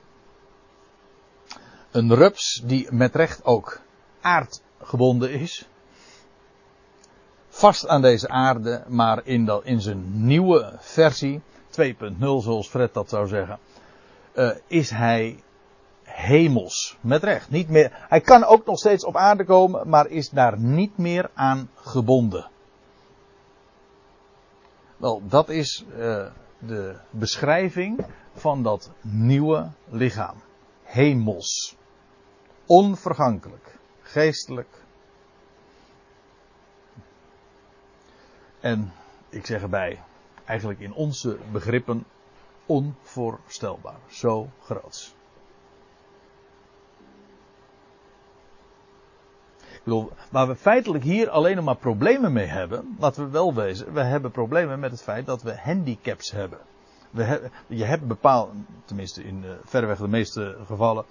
[1.92, 3.82] Een rups die met recht ook
[4.82, 5.68] aardgebonden is.
[7.50, 13.10] Vast aan deze aarde, maar in, dat, in zijn nieuwe versie, 2.0 zoals Fred dat
[13.10, 13.60] zou zeggen,
[14.34, 15.44] uh, is hij
[16.04, 16.98] hemels.
[17.02, 17.50] Met recht.
[17.50, 21.30] Niet meer, hij kan ook nog steeds op aarde komen, maar is daar niet meer
[21.34, 22.50] aan gebonden.
[24.98, 26.26] Wel, dat is uh,
[26.60, 30.36] de beschrijving van dat nieuwe lichaam.
[30.84, 31.76] Hemels.
[32.66, 33.80] Onvergankelijk.
[34.12, 34.84] Geestelijk.
[38.60, 38.94] En
[39.30, 40.00] ik zeg erbij,
[40.46, 42.06] eigenlijk in onze begrippen
[42.66, 44.00] onvoorstelbaar.
[44.10, 45.14] Zo groot.
[49.84, 53.94] bedoel, waar we feitelijk hier alleen nog maar problemen mee hebben, laten we wel wezen,
[53.94, 56.60] we hebben problemen met het feit dat we handicaps hebben.
[57.10, 58.52] We je hebt bepaald,
[58.86, 61.06] tenminste in uh, verreweg de meeste gevallen,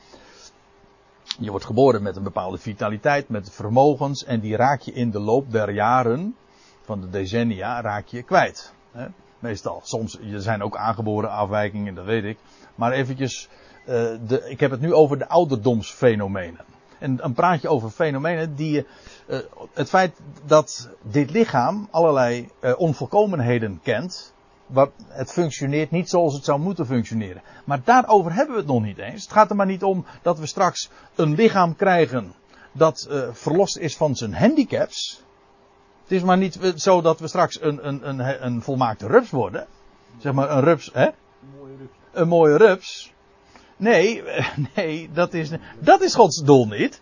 [1.39, 5.19] je wordt geboren met een bepaalde vitaliteit, met vermogens, en die raak je in de
[5.21, 6.37] loop der jaren,
[6.83, 8.73] van de decennia, raak je kwijt.
[8.93, 9.07] Hè?
[9.39, 9.81] Meestal.
[9.85, 12.39] Soms, er zijn ook aangeboren afwijkingen, dat weet ik.
[12.75, 13.49] Maar eventjes,
[13.81, 13.87] uh,
[14.27, 16.65] de, ik heb het nu over de ouderdomsfenomenen.
[16.99, 18.87] En dan praat je over fenomenen die.
[19.27, 19.39] Uh,
[19.73, 24.35] het feit dat dit lichaam allerlei uh, onvolkomenheden kent.
[24.73, 27.43] Wat, het functioneert niet zoals het zou moeten functioneren.
[27.65, 29.23] Maar daarover hebben we het nog niet eens.
[29.23, 32.35] Het gaat er maar niet om dat we straks een lichaam krijgen
[32.73, 35.23] dat uh, verlost is van zijn handicaps.
[36.03, 39.67] Het is maar niet zo dat we straks een, een, een, een volmaakte rups worden.
[40.19, 41.07] Zeg maar een rups, hè?
[41.07, 41.93] Een mooie rups.
[42.13, 43.13] Een mooie rups.
[43.77, 44.23] Nee,
[44.75, 47.01] nee, dat is, dat is Gods doel niet.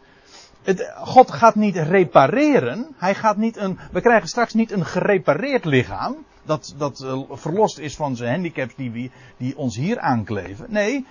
[0.63, 2.95] Het, God gaat niet repareren.
[2.97, 6.17] Hij gaat niet een, we krijgen straks niet een gerepareerd lichaam.
[6.49, 10.67] Dat, dat uh, verlost is van zijn handicaps die, die ons hier aankleven.
[10.69, 11.07] Nee,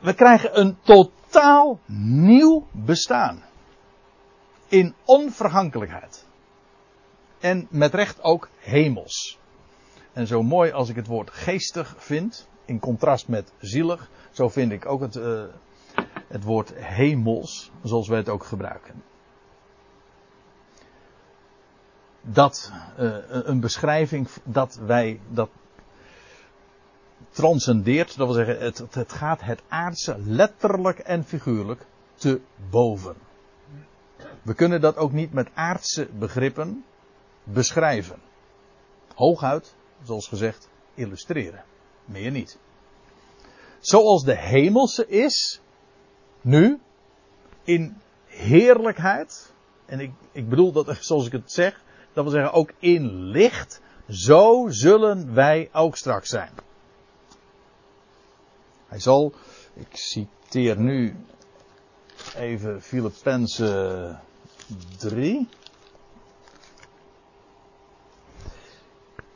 [0.00, 1.78] we krijgen een totaal
[2.26, 3.42] nieuw bestaan.
[4.68, 6.26] In onvergankelijkheid.
[7.40, 9.38] En met recht ook hemels.
[10.12, 14.72] En zo mooi als ik het woord geestig vind, in contrast met zielig, zo vind
[14.72, 15.44] ik ook het, uh,
[16.28, 19.02] het woord hemels, zoals wij het ook gebruiken.
[22.24, 25.50] Dat uh, een beschrijving dat wij dat
[27.30, 33.16] transcendeert, dat wil zeggen, het, het gaat het aardse letterlijk en figuurlijk te boven.
[34.42, 36.84] We kunnen dat ook niet met aardse begrippen
[37.44, 38.18] beschrijven.
[39.14, 41.64] Hooguit, zoals gezegd, illustreren.
[42.04, 42.58] Meer niet.
[43.80, 45.60] Zoals de hemelse is,
[46.40, 46.80] nu,
[47.64, 49.52] in heerlijkheid,
[49.86, 51.82] en ik, ik bedoel dat zoals ik het zeg,
[52.14, 56.50] dat wil zeggen ook in licht, zo zullen wij ook straks zijn.
[58.86, 59.32] Hij zal,
[59.74, 61.16] ik citeer nu
[62.36, 64.20] even Filippenzen
[64.98, 65.48] 3.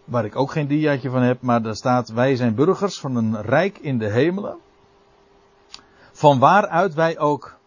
[0.05, 3.43] Waar ik ook geen diaatje van heb, maar daar staat: Wij zijn burgers van een
[3.43, 4.59] rijk in de hemelen.
[6.13, 7.58] Van waaruit wij ook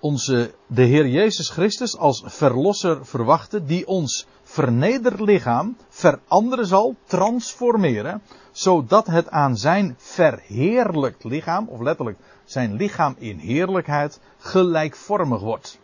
[0.00, 8.22] onze, de Heer Jezus Christus als verlosser verwachten, die ons vernederd lichaam veranderen zal, transformeren,
[8.52, 15.78] zodat het aan zijn verheerlijkt lichaam, of letterlijk zijn lichaam in heerlijkheid, gelijkvormig wordt.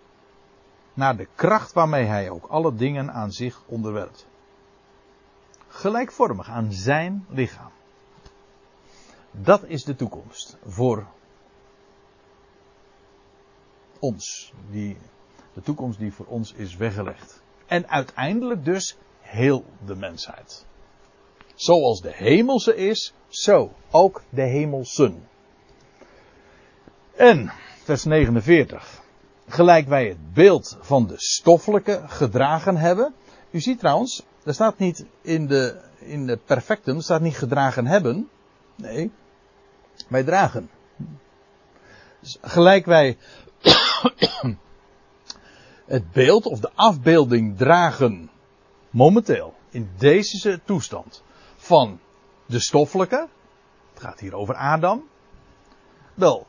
[0.95, 4.27] Naar de kracht waarmee hij ook alle dingen aan zich onderwerpt.
[5.69, 7.71] Gelijkvormig aan zijn lichaam.
[9.31, 11.07] Dat is de toekomst voor
[14.05, 14.53] ons.
[14.71, 14.97] Die,
[15.55, 17.43] de toekomst die voor ons is weggelegd.
[17.67, 20.67] En uiteindelijk dus heel de mensheid.
[21.55, 25.29] Zoals de hemelse is, zo ook de hemelsen.
[27.17, 27.53] En,
[27.85, 29.03] vers 49.
[29.49, 33.15] Gelijk wij het beeld van de stoffelijke gedragen hebben.
[33.51, 37.87] U ziet trouwens, er staat niet in de, in de perfectum, er staat niet gedragen
[37.87, 38.29] hebben.
[38.77, 39.13] Nee,
[40.09, 40.71] wij dragen.
[42.21, 43.17] Dus gelijk wij
[45.87, 48.31] het beeld of de afbeelding dragen
[48.91, 51.23] momenteel in deze toestand
[51.57, 52.01] van
[52.47, 53.29] de stoffelijke.
[53.93, 55.05] Het gaat hier over Adam.
[56.15, 56.47] Wel,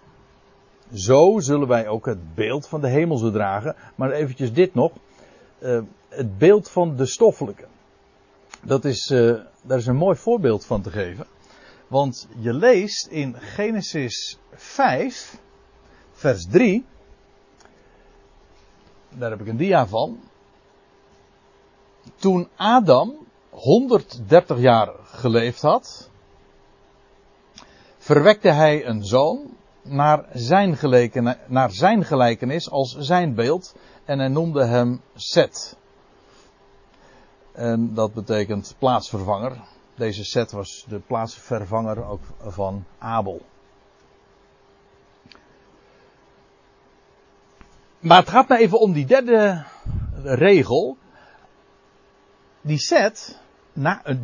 [0.94, 3.76] zo zullen wij ook het beeld van de hemelse dragen.
[3.96, 4.92] Maar eventjes dit nog.
[5.60, 7.66] Uh, het beeld van de stoffelijke.
[8.64, 11.28] Dat is, uh, daar is een mooi voorbeeld van te geven.
[11.88, 15.38] Want je leest in Genesis 5,
[16.12, 16.86] vers 3
[19.18, 20.20] daar heb ik een dia van.
[22.16, 23.14] Toen Adam
[23.50, 26.10] 130 jaar geleefd had,
[27.98, 30.78] verwekte hij een zoon naar zijn,
[31.48, 33.76] naar zijn gelijkenis als zijn beeld
[34.06, 35.78] en hij noemde hem Seth.
[37.52, 39.62] En dat betekent plaatsvervanger.
[39.96, 43.42] Deze Seth was de plaatsvervanger ook van Abel.
[48.06, 49.66] Maar het gaat me even om die derde
[50.24, 50.98] regel.
[52.62, 53.40] Die Seth,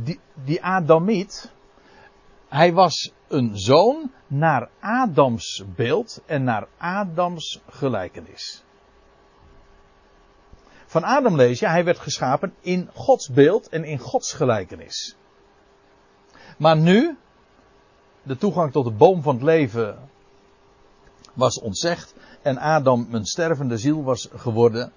[0.04, 1.52] die, die Adamiet,
[2.50, 8.64] hij was een zoon naar Adams beeld en naar Adams gelijkenis.
[10.86, 15.16] Van Adam lees je, hij werd geschapen in Gods beeld en in Gods gelijkenis.
[16.58, 17.18] Maar nu,
[18.24, 20.10] de toegang tot de boom van het leven
[21.34, 24.92] was ontzegd en Adam een stervende ziel was geworden.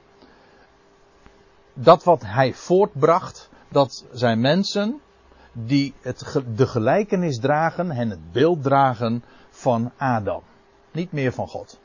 [1.74, 5.00] Dat wat hij voortbracht, dat zijn mensen
[5.52, 10.42] die het, de gelijkenis dragen en het beeld dragen van Adam.
[10.92, 11.80] Niet meer van God.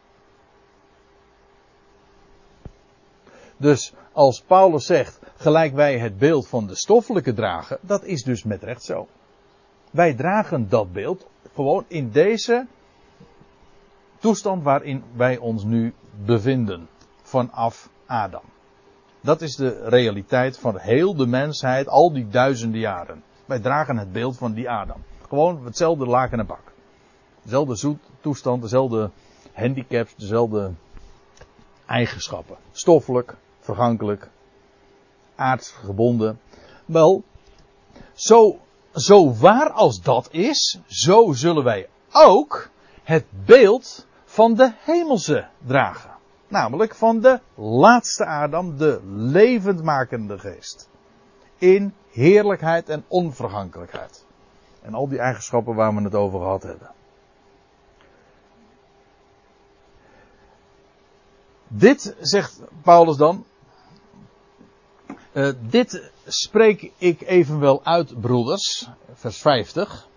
[3.58, 8.44] Dus als Paulus zegt, gelijk wij het beeld van de stoffelijke dragen, dat is dus
[8.44, 9.08] met recht zo.
[9.92, 12.68] Wij dragen dat beeld gewoon in deze
[14.20, 15.94] toestand waarin wij ons nu
[16.26, 16.88] bevinden.
[17.22, 18.44] Vanaf Adam.
[19.22, 23.24] Dat is de realiteit van heel de mensheid, al die duizenden jaren.
[23.46, 25.04] Wij dragen het beeld van die Adam.
[25.28, 26.72] Gewoon hetzelfde laken en bak.
[27.42, 29.10] Dezelfde toestand, dezelfde
[29.54, 30.72] handicaps, dezelfde
[31.86, 32.58] eigenschappen.
[32.72, 34.30] Stoffelijk, vergankelijk,
[35.36, 36.40] aardsgebonden.
[36.86, 37.24] Wel,
[38.14, 38.60] zo,
[38.94, 42.70] zo waar als dat is, zo zullen wij ook
[43.04, 46.18] het beeld van de hemelse dragen.
[46.48, 50.90] Namelijk van de laatste Adam, de levendmakende geest.
[51.58, 54.26] In heerlijkheid en onvergankelijkheid.
[54.82, 56.92] En al die eigenschappen waar we het over gehad hebben.
[61.68, 63.46] Dit zegt Paulus dan.
[65.34, 68.90] Uh, dit spreek ik evenwel uit, broeders.
[69.14, 70.08] Vers 50.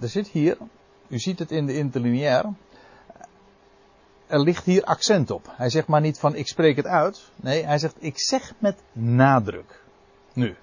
[0.00, 0.56] Er zit hier
[1.08, 2.44] u ziet het in de interlineair.
[4.26, 5.52] er ligt hier accent op.
[5.56, 7.30] Hij zegt maar niet van ik spreek het uit.
[7.36, 9.84] Nee, hij zegt ik zeg met nadruk.
[10.32, 10.56] Nu.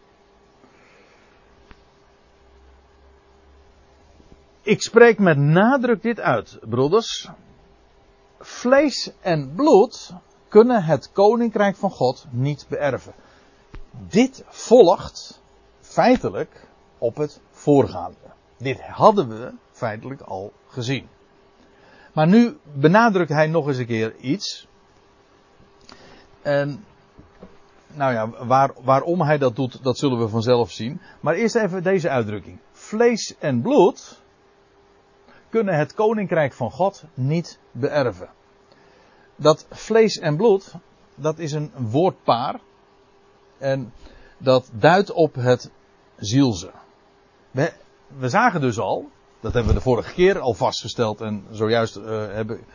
[4.62, 7.30] Ik spreek met nadruk dit uit, broeders.
[8.40, 10.14] Vlees en bloed
[10.48, 13.14] kunnen het koninkrijk van God niet beërven.
[14.08, 15.42] Dit volgt
[15.80, 16.68] feitelijk
[16.98, 18.18] op het voorgaande.
[18.58, 19.54] Dit hadden we
[19.84, 21.08] feitelijk al gezien.
[22.14, 24.68] Maar nu benadrukt hij nog eens een keer iets.
[26.42, 26.86] En
[27.88, 31.02] nou ja, waar, waarom hij dat doet, dat zullen we vanzelf zien.
[31.20, 32.60] Maar eerst even deze uitdrukking.
[32.72, 34.22] Vlees en bloed
[35.50, 38.30] kunnen het koninkrijk van God niet beërven.
[39.36, 40.74] Dat vlees en bloed,
[41.16, 42.60] dat is een woordpaar.
[43.58, 43.94] En
[44.38, 45.72] dat duidt op het
[46.16, 46.72] zielse.
[47.52, 47.74] We,
[48.08, 49.10] we zagen dus al,
[49.44, 52.66] dat hebben we de vorige keer al vastgesteld en zojuist uh, hebben,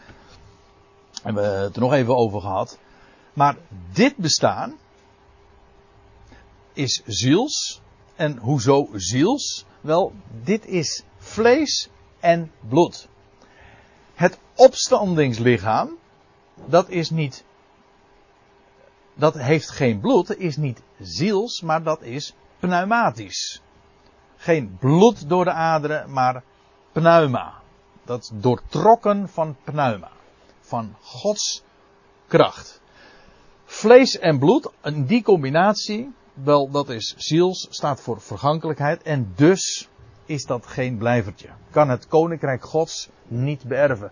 [1.22, 2.78] hebben we het er nog even over gehad.
[3.32, 3.56] Maar
[3.92, 4.78] dit bestaan
[6.72, 7.80] is ziels.
[8.16, 9.64] En hoezo ziels?
[9.80, 10.12] Wel,
[10.44, 11.88] dit is vlees
[12.20, 13.08] en bloed.
[14.14, 15.96] Het opstandingslichaam,
[16.66, 17.44] dat is niet,
[19.14, 23.62] dat heeft geen bloed, is niet ziels, maar dat is pneumatisch.
[24.36, 26.42] Geen bloed door de aderen, maar
[26.98, 27.52] pneuma.
[28.04, 30.08] Dat doortrokken van pneuma.
[30.60, 31.62] Van Gods
[32.26, 32.80] kracht.
[33.64, 34.70] Vlees en bloed,
[35.06, 39.88] die combinatie, wel dat is ziels, staat voor vergankelijkheid en dus
[40.26, 41.48] is dat geen blijvertje.
[41.70, 44.10] Kan het koninkrijk gods niet beërven.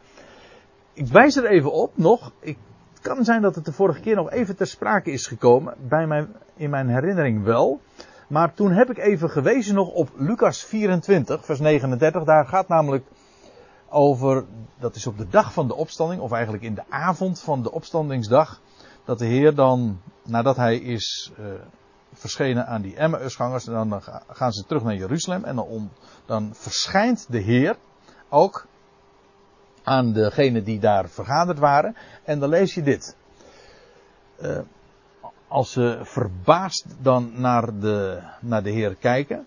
[0.93, 2.57] Ik wijs er even op nog, ik,
[2.93, 6.07] het kan zijn dat het de vorige keer nog even ter sprake is gekomen, bij
[6.07, 7.81] mijn, in mijn herinnering wel.
[8.27, 12.25] Maar toen heb ik even gewezen nog op Lucas 24, vers 39.
[12.25, 13.05] Daar gaat namelijk
[13.89, 14.45] over,
[14.79, 17.73] dat is op de dag van de opstanding, of eigenlijk in de avond van de
[17.73, 18.61] opstandingsdag,
[19.05, 21.47] dat de Heer dan, nadat hij is uh,
[22.13, 25.91] verschenen aan die Emmausgangers, dan, gaan ze terug naar Jeruzalem en dan,
[26.27, 27.77] dan verschijnt de Heer
[28.29, 28.67] ook
[29.83, 31.97] aan degenen die daar vergaderd waren.
[32.25, 33.17] En dan lees je dit.
[34.41, 34.59] Uh,
[35.49, 39.47] als ze verbaasd dan naar de, naar de Heer kijken.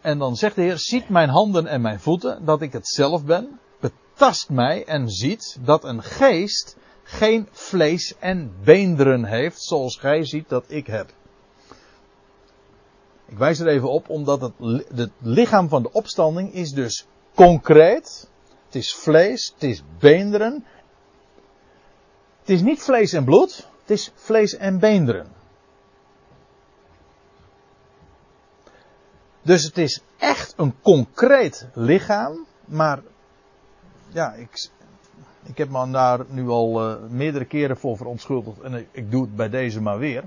[0.00, 3.24] En dan zegt de Heer, ziet mijn handen en mijn voeten, dat ik het zelf
[3.24, 3.58] ben.
[3.80, 10.48] Betast mij en ziet dat een geest geen vlees en beenderen heeft, zoals gij ziet
[10.48, 11.12] dat ik heb.
[13.26, 14.52] Ik wijs er even op, omdat het,
[14.94, 18.28] het lichaam van de opstanding is dus concreet.
[18.66, 20.64] Het is vlees, het is beenderen.
[22.40, 25.26] Het is niet vlees en bloed, het is vlees en beenderen.
[29.42, 33.02] Dus het is echt een concreet lichaam, maar
[34.08, 34.70] ja, ik,
[35.44, 39.22] ik heb me daar nu al uh, meerdere keren voor verontschuldigd en ik, ik doe
[39.22, 40.24] het bij deze maar weer.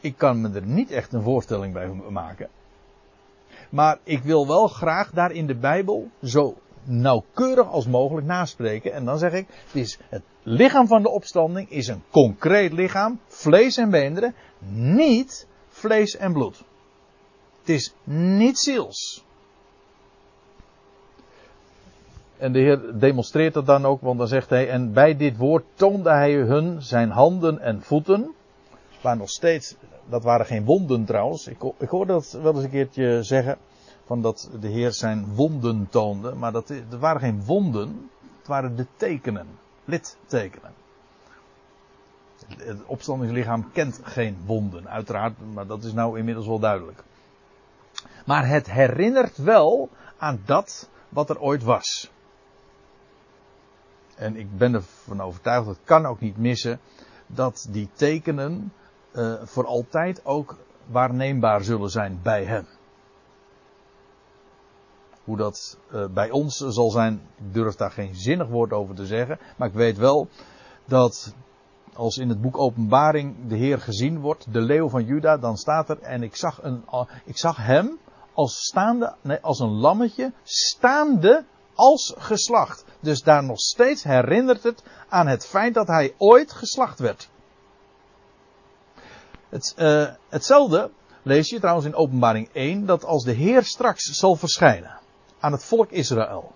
[0.00, 2.48] Ik kan me er niet echt een voorstelling bij maken.
[3.70, 8.92] Maar ik wil wel graag daar in de Bijbel zo nauwkeurig als mogelijk naspreken.
[8.92, 13.20] En dan zeg ik, het, is het lichaam van de opstanding is een concreet lichaam,
[13.26, 14.34] vlees en beenderen,
[14.72, 16.62] niet vlees en bloed.
[17.60, 19.24] Het is niet ziels.
[22.36, 25.64] En de Heer demonstreert dat dan ook, want dan zegt hij, en bij dit woord
[25.74, 28.34] toonde hij hun zijn handen en voeten,
[29.00, 29.74] waar nog steeds,
[30.08, 33.58] dat waren geen wonden trouwens, ik, ik hoorde dat wel eens een keertje zeggen,
[34.10, 38.76] van dat de Heer zijn wonden toonde, maar dat, er waren geen wonden, het waren
[38.76, 39.46] de tekenen,
[39.84, 40.72] littekenen.
[42.56, 47.02] Het opstandingslichaam kent geen wonden, uiteraard, maar dat is nou inmiddels wel duidelijk.
[48.26, 49.88] Maar het herinnert wel
[50.18, 52.10] aan dat wat er ooit was.
[54.16, 56.80] En ik ben ervan overtuigd, dat kan ook niet missen,
[57.26, 58.72] dat die tekenen
[59.12, 60.56] uh, voor altijd ook
[60.86, 62.66] waarneembaar zullen zijn bij hem.
[65.30, 67.20] Hoe dat uh, bij ons zal zijn,
[67.52, 69.38] durf daar geen zinnig woord over te zeggen.
[69.56, 70.28] Maar ik weet wel
[70.84, 71.34] dat
[71.94, 75.88] als in het boek Openbaring de Heer gezien wordt, de leeuw van Juda, dan staat
[75.88, 76.84] er, en ik zag, een,
[77.24, 77.98] ik zag hem
[78.32, 82.84] als staande, nee, als een lammetje, staande als geslacht.
[83.00, 87.28] Dus daar nog steeds herinnert het aan het feit dat hij ooit geslacht werd.
[89.48, 90.90] Het, uh, hetzelfde
[91.22, 94.99] lees je trouwens in Openbaring 1, dat als de Heer straks zal verschijnen
[95.40, 96.52] aan het volk Israël,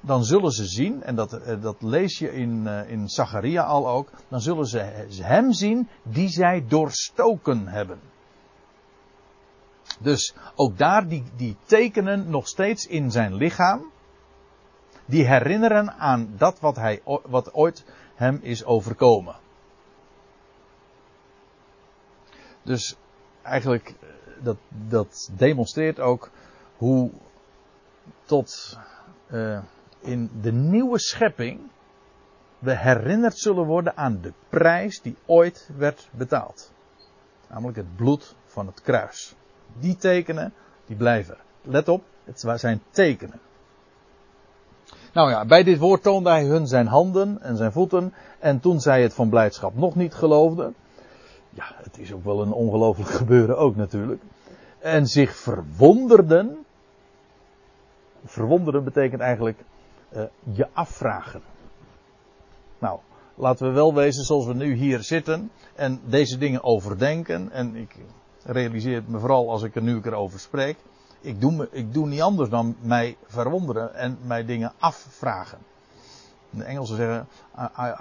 [0.00, 3.88] dan zullen ze zien, en dat, uh, dat lees je in, uh, in Zacharia al
[3.88, 4.78] ook, dan zullen ze
[5.22, 8.00] hem zien die zij doorstoken hebben.
[10.00, 13.90] Dus ook daar die, die tekenen nog steeds in zijn lichaam.
[15.04, 17.84] Die herinneren aan dat wat, hij, wat ooit
[18.14, 19.36] hem is overkomen.
[22.62, 22.96] Dus
[23.42, 24.08] eigenlijk, eh,
[24.42, 26.30] dat, dat demonstreert ook
[26.76, 27.10] hoe
[28.24, 28.78] tot
[29.30, 29.58] uh,
[30.00, 31.60] in de nieuwe schepping
[32.58, 36.72] we herinnerd zullen worden aan de prijs die ooit werd betaald.
[37.48, 39.34] Namelijk het bloed van het kruis.
[39.78, 40.52] Die tekenen,
[40.86, 41.36] die blijven.
[41.62, 43.40] Let op, het zijn tekenen.
[45.12, 48.14] Nou ja, bij dit woord toonde hij hun zijn handen en zijn voeten.
[48.38, 50.74] En toen zij het van blijdschap nog niet geloofden.
[51.50, 54.22] Ja, het is ook wel een ongelooflijk gebeuren ook natuurlijk.
[54.78, 56.61] En zich verwonderden.
[58.24, 59.64] Verwonderen betekent eigenlijk
[60.12, 61.42] uh, je afvragen.
[62.78, 62.98] Nou,
[63.34, 67.50] laten we wel wezen zoals we nu hier zitten en deze dingen overdenken.
[67.50, 67.96] En ik
[68.44, 70.76] realiseer me vooral als ik er nu erover spreek.
[71.20, 75.58] Ik doe, me, ik doe niet anders dan mij verwonderen en mij dingen afvragen.
[76.50, 77.28] De Engelsen zeggen,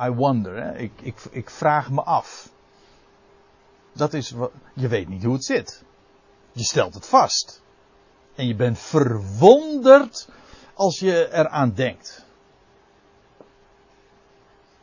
[0.07, 0.63] I, wonder.
[0.63, 0.77] Hè?
[0.77, 2.49] Ik, ik, ik vraag me af.
[3.93, 4.33] Dat is
[4.73, 5.83] je weet niet hoe het zit.
[6.51, 7.61] Je stelt het vast.
[8.35, 10.29] En je bent verwonderd
[10.73, 12.25] als je eraan denkt.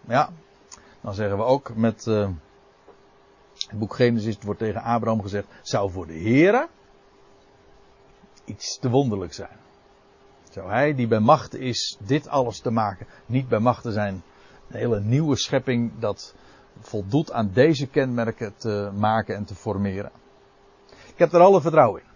[0.09, 0.31] Ja,
[1.01, 2.29] dan zeggen we ook met uh,
[3.53, 6.69] het boek Genesis, het wordt tegen Abraham gezegd, zou voor de Here
[8.45, 9.57] iets te wonderlijk zijn.
[10.51, 14.23] Zou hij die bij macht is dit alles te maken, niet bij macht te zijn,
[14.69, 16.35] een hele nieuwe schepping dat
[16.81, 20.11] voldoet aan deze kenmerken te maken en te formeren.
[20.91, 22.08] Ik heb er alle vertrouwen in.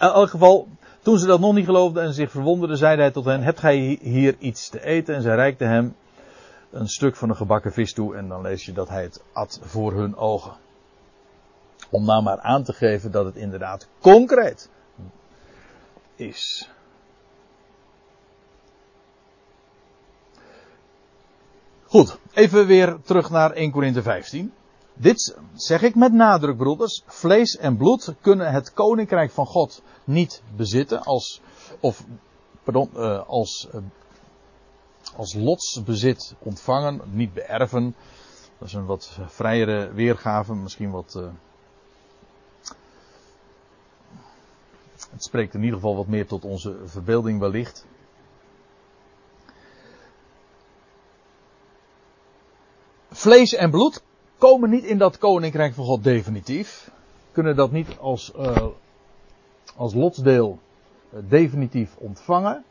[0.00, 0.68] In elk geval,
[1.02, 3.98] toen ze dat nog niet geloofden en zich verwonderden, zeide hij tot hen, hebt gij
[4.02, 5.14] hier iets te eten?
[5.14, 5.96] En zij reikte hem
[6.70, 9.60] een stuk van een gebakken vis toe en dan lees je dat hij het at
[9.62, 10.52] voor hun ogen.
[11.90, 14.70] Om nou maar aan te geven dat het inderdaad concreet
[16.16, 16.70] is.
[21.86, 24.52] Goed, even weer terug naar 1 Korinthe 15.
[24.94, 27.02] Dit zeg ik met nadruk, broeders.
[27.06, 31.40] Vlees en bloed kunnen het koninkrijk van God niet bezitten als,
[31.80, 32.04] of,
[32.62, 33.80] pardon, uh, als, uh,
[35.16, 37.94] als lotsbezit ontvangen, niet beërven.
[38.58, 41.14] Dat is een wat vrijere weergave, misschien wat.
[41.16, 41.26] Uh,
[45.10, 47.86] het spreekt in ieder geval wat meer tot onze verbeelding wellicht.
[53.10, 54.02] Vlees en bloed
[54.44, 56.90] komen niet in dat koninkrijk van God definitief.
[57.32, 58.66] Kunnen dat niet als, uh,
[59.76, 60.58] als lotsdeel
[61.12, 62.64] uh, definitief ontvangen.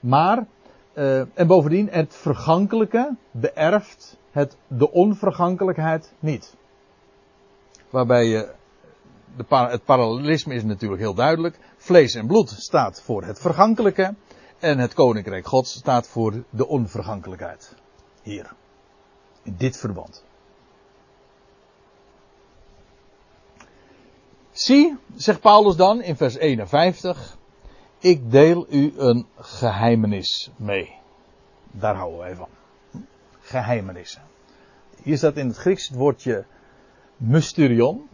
[0.00, 0.46] Maar,
[0.94, 6.54] uh, en bovendien, het vergankelijke beërft het, de onvergankelijkheid niet.
[7.90, 8.52] Waarbij je,
[9.36, 11.58] de, het parallelisme is natuurlijk heel duidelijk.
[11.76, 14.14] Vlees en bloed staat voor het vergankelijke.
[14.58, 17.74] En het koninkrijk Gods staat voor de onvergankelijkheid.
[18.22, 18.52] Hier.
[19.42, 20.24] In dit verband.
[24.54, 27.36] Zie, zegt Paulus dan in vers 51,
[27.98, 30.92] ik deel u een geheimenis mee.
[31.70, 32.48] Daar houden wij van.
[33.40, 34.22] Geheimenissen.
[35.02, 36.44] Hier staat in het Grieks het woordje
[37.16, 38.08] mysterion,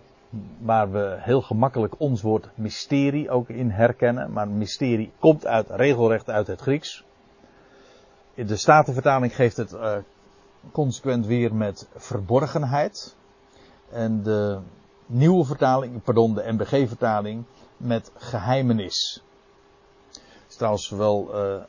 [0.58, 4.32] waar we heel gemakkelijk ons woord mysterie ook in herkennen.
[4.32, 7.04] Maar mysterie komt uit, regelrecht uit het Grieks.
[8.34, 9.96] De Statenvertaling geeft het uh,
[10.72, 13.16] consequent weer met verborgenheid.
[13.90, 14.60] En de
[15.10, 17.44] nieuwe vertaling, pardon, de MBG-vertaling
[17.76, 19.22] met geheimenis.
[20.12, 21.62] Het is trouwens wel uh,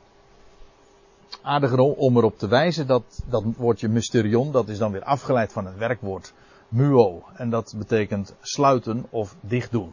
[1.42, 5.66] aardig om erop te wijzen dat dat woordje mysterion, dat is dan weer afgeleid van
[5.66, 6.32] het werkwoord
[6.68, 7.22] muo.
[7.34, 9.92] En dat betekent sluiten of dichtdoen.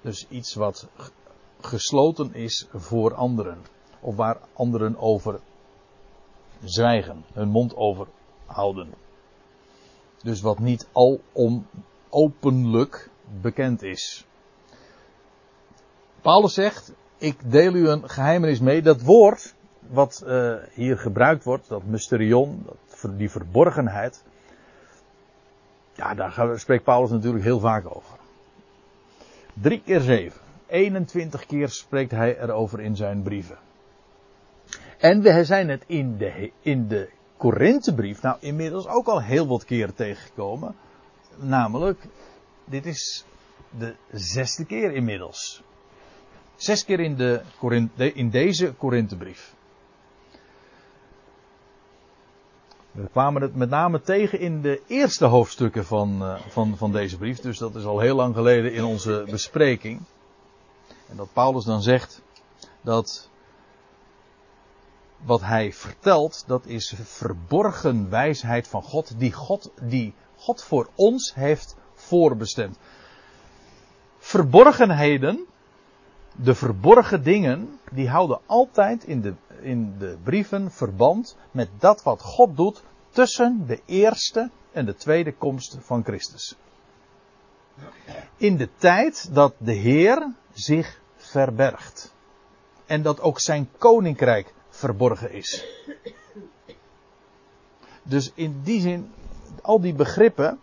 [0.00, 0.88] Dus iets wat
[1.60, 3.58] gesloten is voor anderen.
[4.00, 5.40] Of waar anderen over
[6.64, 8.06] zwijgen, hun mond over
[8.46, 8.94] houden.
[10.22, 11.66] Dus wat niet al om
[12.14, 13.10] openlijk
[13.40, 14.26] bekend is.
[16.20, 18.82] Paulus zegt, ik deel u een geheimenis mee.
[18.82, 19.54] Dat woord
[19.88, 24.24] wat uh, hier gebruikt wordt, dat mysterion, dat, die verborgenheid.
[25.92, 28.16] Ja, daar spreekt Paulus natuurlijk heel vaak over.
[29.52, 30.40] Drie keer zeven.
[30.66, 33.58] 21 keer spreekt hij erover in zijn brieven.
[34.98, 39.64] En we zijn het in de, in de Korinthebrief nou inmiddels ook al heel wat
[39.64, 40.74] keren tegengekomen.
[41.36, 42.06] Namelijk,
[42.64, 43.24] dit is
[43.78, 45.62] de zesde keer inmiddels.
[46.56, 49.54] Zes keer in, de, in deze Korinthebrief.
[52.90, 57.16] We kwamen het met name tegen in de eerste hoofdstukken van, uh, van, van deze
[57.16, 57.40] brief.
[57.40, 60.00] Dus dat is al heel lang geleden in onze bespreking.
[61.08, 62.22] En dat Paulus dan zegt
[62.80, 63.28] dat
[65.16, 70.14] wat hij vertelt, dat is verborgen wijsheid van God, die God, die
[70.44, 72.76] God voor ons heeft voorbestemd.
[74.18, 75.46] Verborgenheden,
[76.36, 82.22] de verborgen dingen, die houden altijd in de, in de brieven verband met dat wat
[82.22, 86.56] God doet tussen de eerste en de tweede komst van Christus.
[88.36, 92.12] In de tijd dat de Heer zich verbergt.
[92.86, 95.64] En dat ook zijn koninkrijk verborgen is.
[98.02, 99.12] Dus in die zin,
[99.64, 100.58] al die begrippen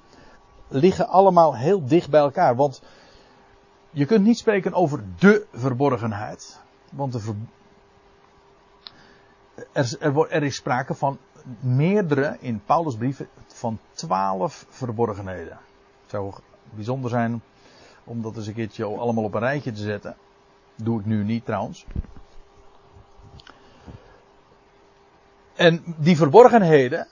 [0.67, 2.55] liggen allemaal heel dicht bij elkaar.
[2.55, 2.81] Want
[3.89, 6.59] je kunt niet spreken over de verborgenheid.
[6.91, 7.21] Want er,
[9.71, 11.17] er, er, is sprake van
[11.59, 15.57] meerdere, in Paulus' brieven, van twaalf verborgenheden.
[16.01, 16.33] Het zou
[16.69, 17.41] bijzonder zijn
[18.03, 20.15] om dat eens een keertje allemaal op een rijtje te zetten.
[20.75, 21.85] Doe ik nu niet trouwens.
[25.55, 27.07] En die verborgenheden,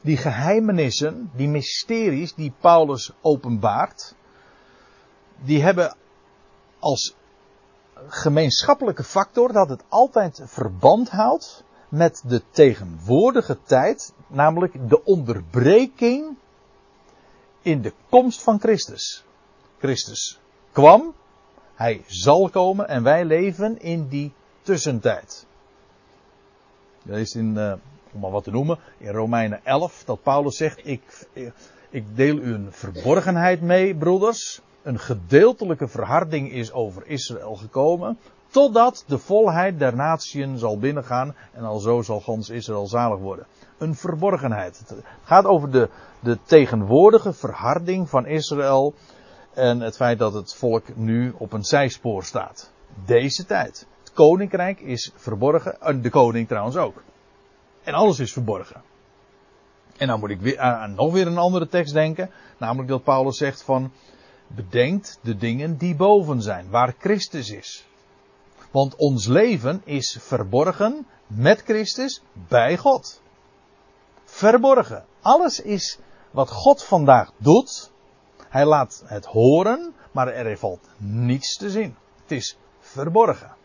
[0.00, 4.14] die geheimenissen, die mysteries die Paulus openbaart,
[5.44, 5.96] die hebben
[6.78, 7.14] als
[8.08, 16.36] gemeenschappelijke factor dat het altijd verband houdt met de tegenwoordige tijd, namelijk de onderbreking
[17.62, 19.24] in de komst van Christus.
[19.78, 20.40] Christus
[20.72, 21.14] kwam,
[21.74, 24.32] hij zal komen en wij leven in die
[24.62, 25.46] tussentijd.
[27.02, 27.72] Dat is in, uh,
[28.12, 31.28] om maar wat te noemen, in Romeinen 11, dat Paulus zegt, ik,
[31.90, 34.60] ik deel u een verborgenheid mee, broeders.
[34.82, 41.64] Een gedeeltelijke verharding is over Israël gekomen, totdat de volheid der natieën zal binnengaan en
[41.64, 43.46] alzo zal gans Israël zalig worden.
[43.78, 44.78] Een verborgenheid.
[44.78, 45.88] Het gaat over de,
[46.20, 48.94] de tegenwoordige verharding van Israël
[49.54, 52.70] en het feit dat het volk nu op een zijspoor staat.
[53.04, 55.80] Deze tijd koninkrijk is verborgen.
[55.80, 57.02] En de koning trouwens ook.
[57.82, 58.82] En alles is verborgen.
[59.96, 62.30] En dan moet ik weer aan nog weer een andere tekst denken.
[62.58, 63.92] Namelijk dat Paulus zegt van.
[64.46, 66.70] Bedenkt de dingen die boven zijn.
[66.70, 67.86] Waar Christus is.
[68.70, 73.20] Want ons leven is verborgen met Christus bij God.
[74.24, 75.04] Verborgen.
[75.20, 75.98] Alles is
[76.30, 77.90] wat God vandaag doet.
[78.48, 81.96] Hij laat het horen, maar er valt niets te zien.
[82.22, 83.58] Het is verborgen.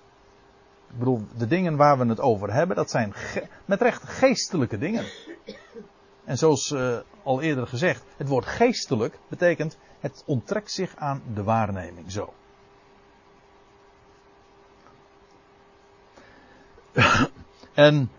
[0.95, 3.13] Ik bedoel, de dingen waar we het over hebben, dat zijn
[3.65, 5.05] met recht geestelijke dingen.
[6.23, 11.43] En zoals uh, al eerder gezegd, het woord geestelijk betekent het onttrekt zich aan de
[11.43, 12.11] waarneming.
[12.11, 12.33] Zo.
[17.73, 18.09] en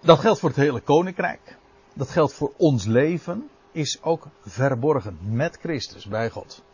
[0.00, 1.58] dat geldt voor het hele koninkrijk.
[1.94, 3.48] Dat geldt voor ons leven.
[3.72, 6.64] Is ook verborgen met Christus bij God.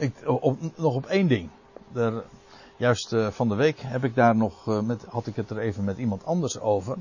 [0.00, 1.48] Ik, op, nog op één ding.
[2.76, 5.58] Juist uh, van de week heb ik daar nog, uh, met, had ik het er
[5.58, 6.96] even met iemand anders over.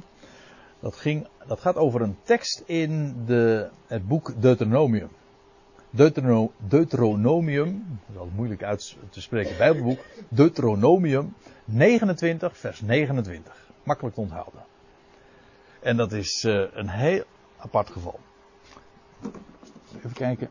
[0.79, 5.09] Dat, ging, dat gaat over een tekst in de, het boek Deuteronomium.
[5.89, 9.99] Deuterono, Deuteronomium, dat is moeilijk uit te spreken Bijbelboek.
[10.29, 11.33] Deuteronomium
[11.65, 13.67] 29, vers 29.
[13.83, 14.63] Makkelijk te onthouden.
[15.79, 16.43] En dat is
[16.73, 17.23] een heel
[17.57, 18.19] apart geval.
[19.95, 20.49] Even kijken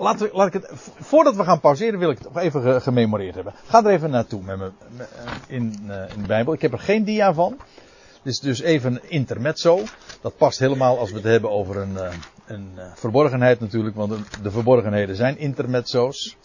[0.00, 0.70] laat, ik het,
[1.00, 3.54] voordat we gaan pauzeren wil ik het nog even gememoreerd hebben.
[3.66, 5.06] Ga er even naartoe met me, eh,
[5.46, 6.52] in, uh, in de Bijbel.
[6.52, 7.56] Ik heb er geen dia van.
[8.22, 9.82] Dit is dus even intermezzo.
[10.20, 12.12] Dat past helemaal als we het hebben over een, uh,
[12.46, 13.96] een verborgenheid natuurlijk.
[13.96, 16.36] Want de verborgenheden zijn intermezzo's.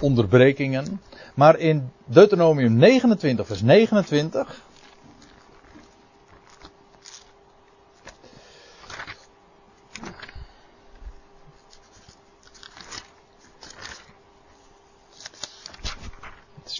[0.00, 1.00] Onderbrekingen.
[1.34, 4.62] Maar in Deuteronomium 29 vers 29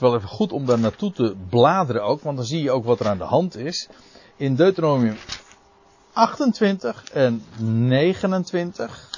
[0.04, 3.00] wel even goed om daar naartoe te bladeren ook, want dan zie je ook wat
[3.00, 3.88] er aan de hand is.
[4.36, 5.16] In Deuteronomium
[6.12, 9.10] 28 en 29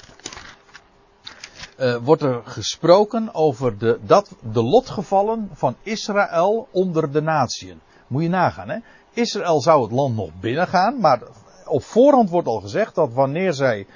[1.79, 7.79] uh, eh, wordt er gesproken over de, dat, de lotgevallen van Israël onder de natieën.
[8.07, 8.77] Moet je nagaan, hè?
[9.13, 11.21] Israël zou het land nog binnengaan, maar
[11.65, 13.87] op voorhand wordt al gezegd dat wanneer zij,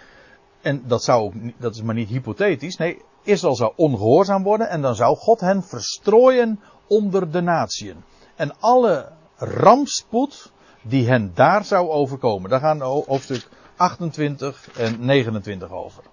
[0.61, 4.95] en dat, zou, dat is maar niet hypothetisch, nee, Israël zou ongehoorzaam worden en dan
[4.95, 6.59] zou God hen verstrooien
[6.91, 8.03] onder de natieën.
[8.35, 12.49] En alle rampspoed die hen daar zou overkomen.
[12.49, 16.03] Daar gaan hoofdstuk 28 en 29 over.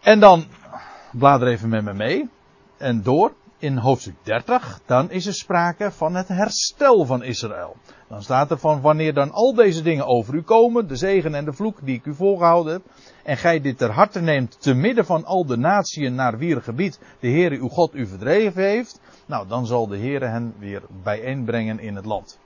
[0.00, 0.44] En dan
[1.12, 2.30] blader even met me mee
[2.76, 3.32] en door.
[3.64, 7.76] In hoofdstuk 30, dan is er sprake van het herstel van Israël.
[8.08, 11.44] Dan staat er van wanneer dan al deze dingen over u komen, de zegen en
[11.44, 12.82] de vloek die ik u voorgehouden heb,
[13.22, 17.00] en gij dit ter harte neemt te midden van al de natieën naar wier gebied
[17.20, 21.78] de Heere uw God u verdreven heeft, nou dan zal de Heere hen weer bijeenbrengen
[21.78, 22.38] in het land.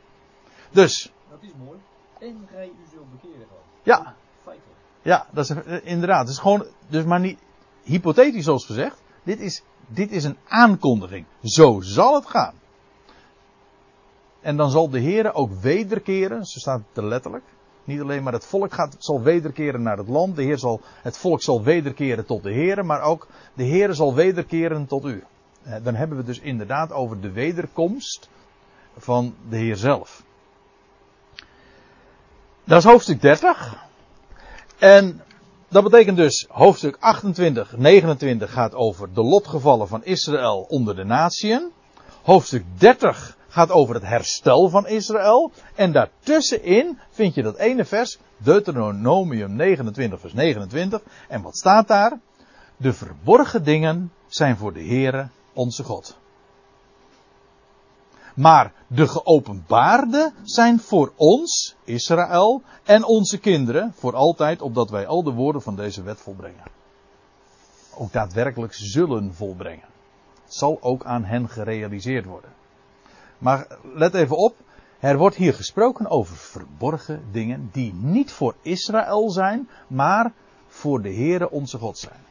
[0.71, 1.13] Dus.
[1.31, 1.79] Dat is mooi.
[2.19, 3.63] En gij u zult bekeren gewoon.
[3.83, 4.15] Ja.
[4.45, 4.79] Feitelijk.
[5.03, 6.21] Ja, dat is eh, inderdaad.
[6.21, 7.39] Het is gewoon, dus maar niet
[7.83, 9.03] hypothetisch zoals gezegd.
[9.23, 11.27] Dit is, dit is een aankondiging.
[11.43, 12.55] Zo zal het gaan.
[14.41, 17.45] En dan zal de Heer ook wederkeren, zo staat het er letterlijk.
[17.85, 20.37] Niet alleen maar het volk gaat, zal wederkeren naar het land.
[20.37, 24.15] De Heer zal, het volk zal wederkeren tot de Heer, maar ook de Heer zal
[24.15, 25.25] wederkeren tot u.
[25.63, 28.29] Eh, Dan hebben we dus inderdaad over de wederkomst
[28.97, 30.23] van de Heer zelf.
[32.65, 33.87] Dat is hoofdstuk 30.
[34.79, 35.23] En
[35.69, 41.71] dat betekent dus hoofdstuk 28, 29 gaat over de lotgevallen van Israël onder de natieën.
[42.23, 45.53] Hoofdstuk 30 gaat over het herstel van Israël.
[45.75, 51.03] En daartussenin vind je dat ene vers, Deuteronomium 29, vers 29.
[51.29, 52.19] En wat staat daar?
[52.77, 56.17] De verborgen dingen zijn voor de Heere onze God.
[58.39, 65.23] Maar de geopenbaarde zijn voor ons, Israël, en onze kinderen voor altijd, opdat wij al
[65.23, 66.63] de woorden van deze wet volbrengen.
[67.95, 69.89] Ook daadwerkelijk zullen volbrengen.
[70.45, 72.51] Het zal ook aan hen gerealiseerd worden.
[73.39, 74.57] Maar let even op,
[74.99, 80.33] er wordt hier gesproken over verborgen dingen die niet voor Israël zijn, maar
[80.67, 82.25] voor de Heere onze God zijn.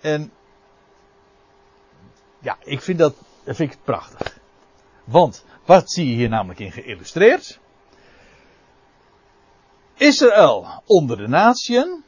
[0.00, 0.32] En
[2.38, 4.39] ja, ik vind dat, dat vind ik prachtig.
[5.10, 7.58] Want wat zie je hier namelijk in geïllustreerd?
[9.94, 12.04] Israël onder de natieën,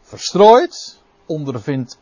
[0.00, 1.98] verstrooid, ondervindt,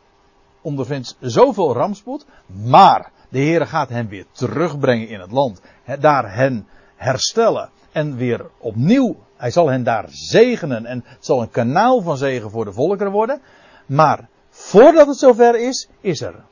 [0.61, 5.61] ondervindt zoveel rampspoed, maar de Heere gaat hen weer terugbrengen in het land,
[5.99, 11.49] daar hen herstellen en weer opnieuw, hij zal hen daar zegenen en het zal een
[11.49, 13.41] kanaal van zegen voor de volkeren worden.
[13.85, 16.43] Maar voordat het zover is, is er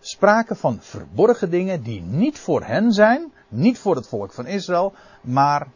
[0.00, 4.94] sprake van verborgen dingen die niet voor hen zijn, niet voor het volk van Israël,
[5.20, 5.68] maar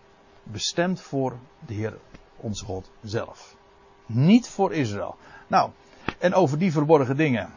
[0.43, 1.99] bestemd voor de Heer
[2.37, 3.57] onze God zelf.
[4.07, 5.16] Niet voor Israël.
[5.47, 5.70] Nou,
[6.18, 7.53] en over die verborgen dingen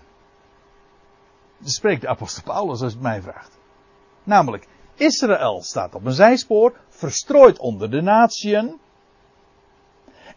[1.63, 3.57] spreekt de apostel Paulus als het mij vraagt.
[4.24, 8.80] Namelijk, Israël staat op een zijspoor, verstrooid onder de natieën.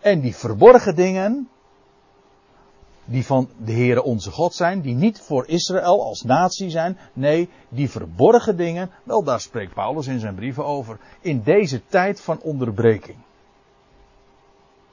[0.01, 1.49] En die verborgen dingen,
[3.09, 7.49] die van de Heere onze God zijn, die niet voor Israël als natie zijn, nee,
[7.69, 12.41] die verborgen dingen, wel daar spreekt Paulus in zijn brieven over, in deze tijd van
[12.41, 13.17] onderbreking.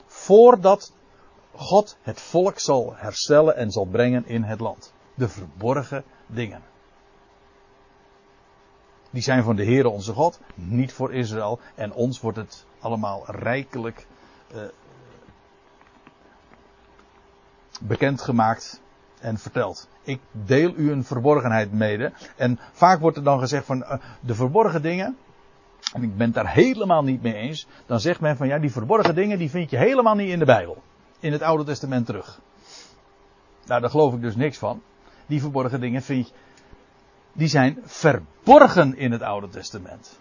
[0.05, 0.93] Voordat
[1.55, 4.93] God het volk zal herstellen en zal brengen in het land.
[5.13, 6.61] De verborgen dingen.
[9.09, 11.59] Die zijn van de Heere onze God, niet voor Israël.
[11.75, 14.07] En ons wordt het allemaal rijkelijk
[14.53, 14.61] uh,
[17.81, 18.81] bekendgemaakt
[19.19, 19.87] en verteld.
[20.03, 22.11] Ik deel u een verborgenheid mede.
[22.35, 25.17] En vaak wordt er dan gezegd van uh, de verborgen dingen.
[25.93, 27.67] En ik ben het daar helemaal niet mee eens.
[27.85, 30.45] Dan zegt men van ja, die verborgen dingen die vind je helemaal niet in de
[30.45, 30.83] Bijbel.
[31.19, 32.41] In het Oude Testament terug.
[33.65, 34.81] Nou, daar geloof ik dus niks van.
[35.25, 36.33] Die verborgen dingen vind je.
[37.33, 40.19] Die zijn verborgen in het Oude Testament.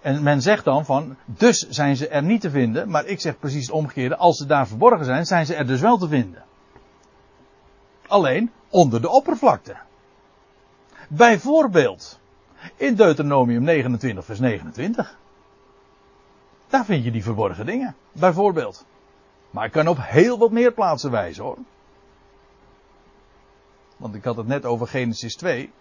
[0.00, 3.38] En men zegt dan van, dus zijn ze er niet te vinden, maar ik zeg
[3.38, 6.44] precies het omgekeerde, als ze daar verborgen zijn, zijn ze er dus wel te vinden.
[8.06, 9.76] Alleen onder de oppervlakte.
[11.08, 12.20] Bijvoorbeeld,
[12.76, 15.18] in Deuteronomium 29, vers 29.
[16.68, 18.84] Daar vind je die verborgen dingen, bijvoorbeeld.
[19.50, 21.58] Maar ik kan op heel wat meer plaatsen wijzen hoor.
[23.96, 25.72] Want ik had het net over Genesis 2.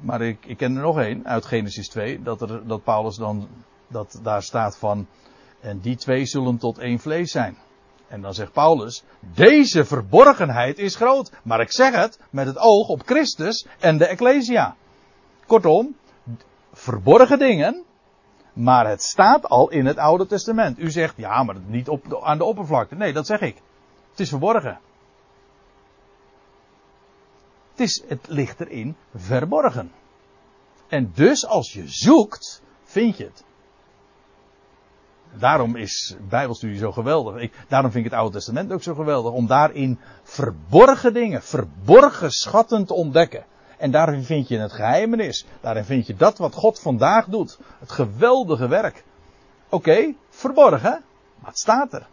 [0.00, 2.22] Maar ik, ken er nog één uit Genesis 2.
[2.22, 3.48] Dat, er, dat Paulus dan,
[3.88, 5.06] dat daar staat van.
[5.60, 7.56] En die twee zullen tot één vlees zijn.
[8.08, 11.32] En dan zegt Paulus, deze verborgenheid is groot.
[11.42, 14.76] Maar ik zeg het met het oog op Christus en de Ecclesia.
[15.46, 15.96] Kortom,
[16.72, 17.84] verborgen dingen.
[18.52, 20.78] Maar het staat al in het Oude Testament.
[20.78, 22.94] U zegt, ja, maar niet op, aan de oppervlakte.
[22.94, 23.56] Nee, dat zeg ik.
[24.10, 24.78] Het is verborgen.
[27.74, 29.92] Het, is, het ligt erin verborgen.
[30.88, 33.44] En dus als je zoekt, vind je het.
[35.38, 37.40] Daarom is Bijbelstudie zo geweldig.
[37.40, 39.32] Ik, daarom vind ik het Oude Testament ook zo geweldig.
[39.32, 43.44] Om daarin verborgen dingen, verborgen schatten te ontdekken.
[43.78, 45.46] En daarin vind je het geheimenis.
[45.60, 47.58] Daarin vind je dat wat God vandaag doet.
[47.78, 49.04] Het geweldige werk.
[49.68, 51.02] Oké, verborgen,
[51.38, 52.06] maar het staat er.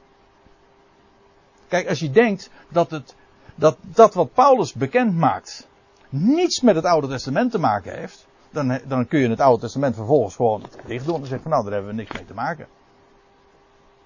[1.68, 3.16] Kijk, als je denkt dat het
[3.62, 5.68] dat dat wat Paulus bekend maakt
[6.10, 9.96] niets met het Oude Testament te maken heeft, dan, dan kun je het Oude Testament
[9.96, 12.68] vervolgens gewoon dicht doen en zeggen van nou daar hebben we niks mee te maken.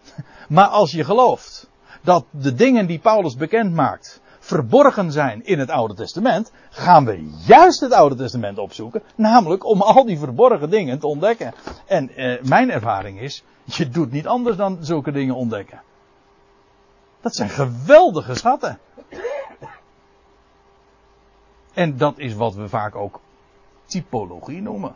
[0.50, 1.70] Maar als je gelooft
[2.02, 7.30] dat de dingen die Paulus bekend maakt verborgen zijn in het Oude Testament, gaan we
[7.46, 11.54] juist het Oude Testament opzoeken, namelijk om al die verborgen dingen te ontdekken.
[11.86, 15.82] En eh, mijn ervaring is, je doet niet anders dan zulke dingen ontdekken.
[17.22, 18.80] Dat zijn geweldige schatten.
[21.76, 23.20] En dat is wat we vaak ook
[23.86, 24.96] typologie noemen.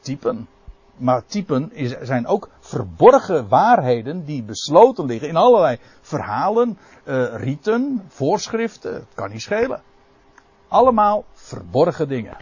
[0.00, 0.48] Typen.
[0.96, 8.04] Maar typen is, zijn ook verborgen waarheden die besloten liggen in allerlei verhalen, uh, riten,
[8.08, 8.94] voorschriften.
[8.94, 9.82] Het kan niet schelen.
[10.68, 12.36] Allemaal verborgen dingen.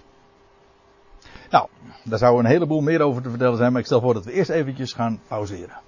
[1.50, 1.68] Nou,
[2.04, 4.32] daar zou een heleboel meer over te vertellen zijn, maar ik stel voor dat we
[4.32, 5.80] eerst eventjes gaan pauzeren.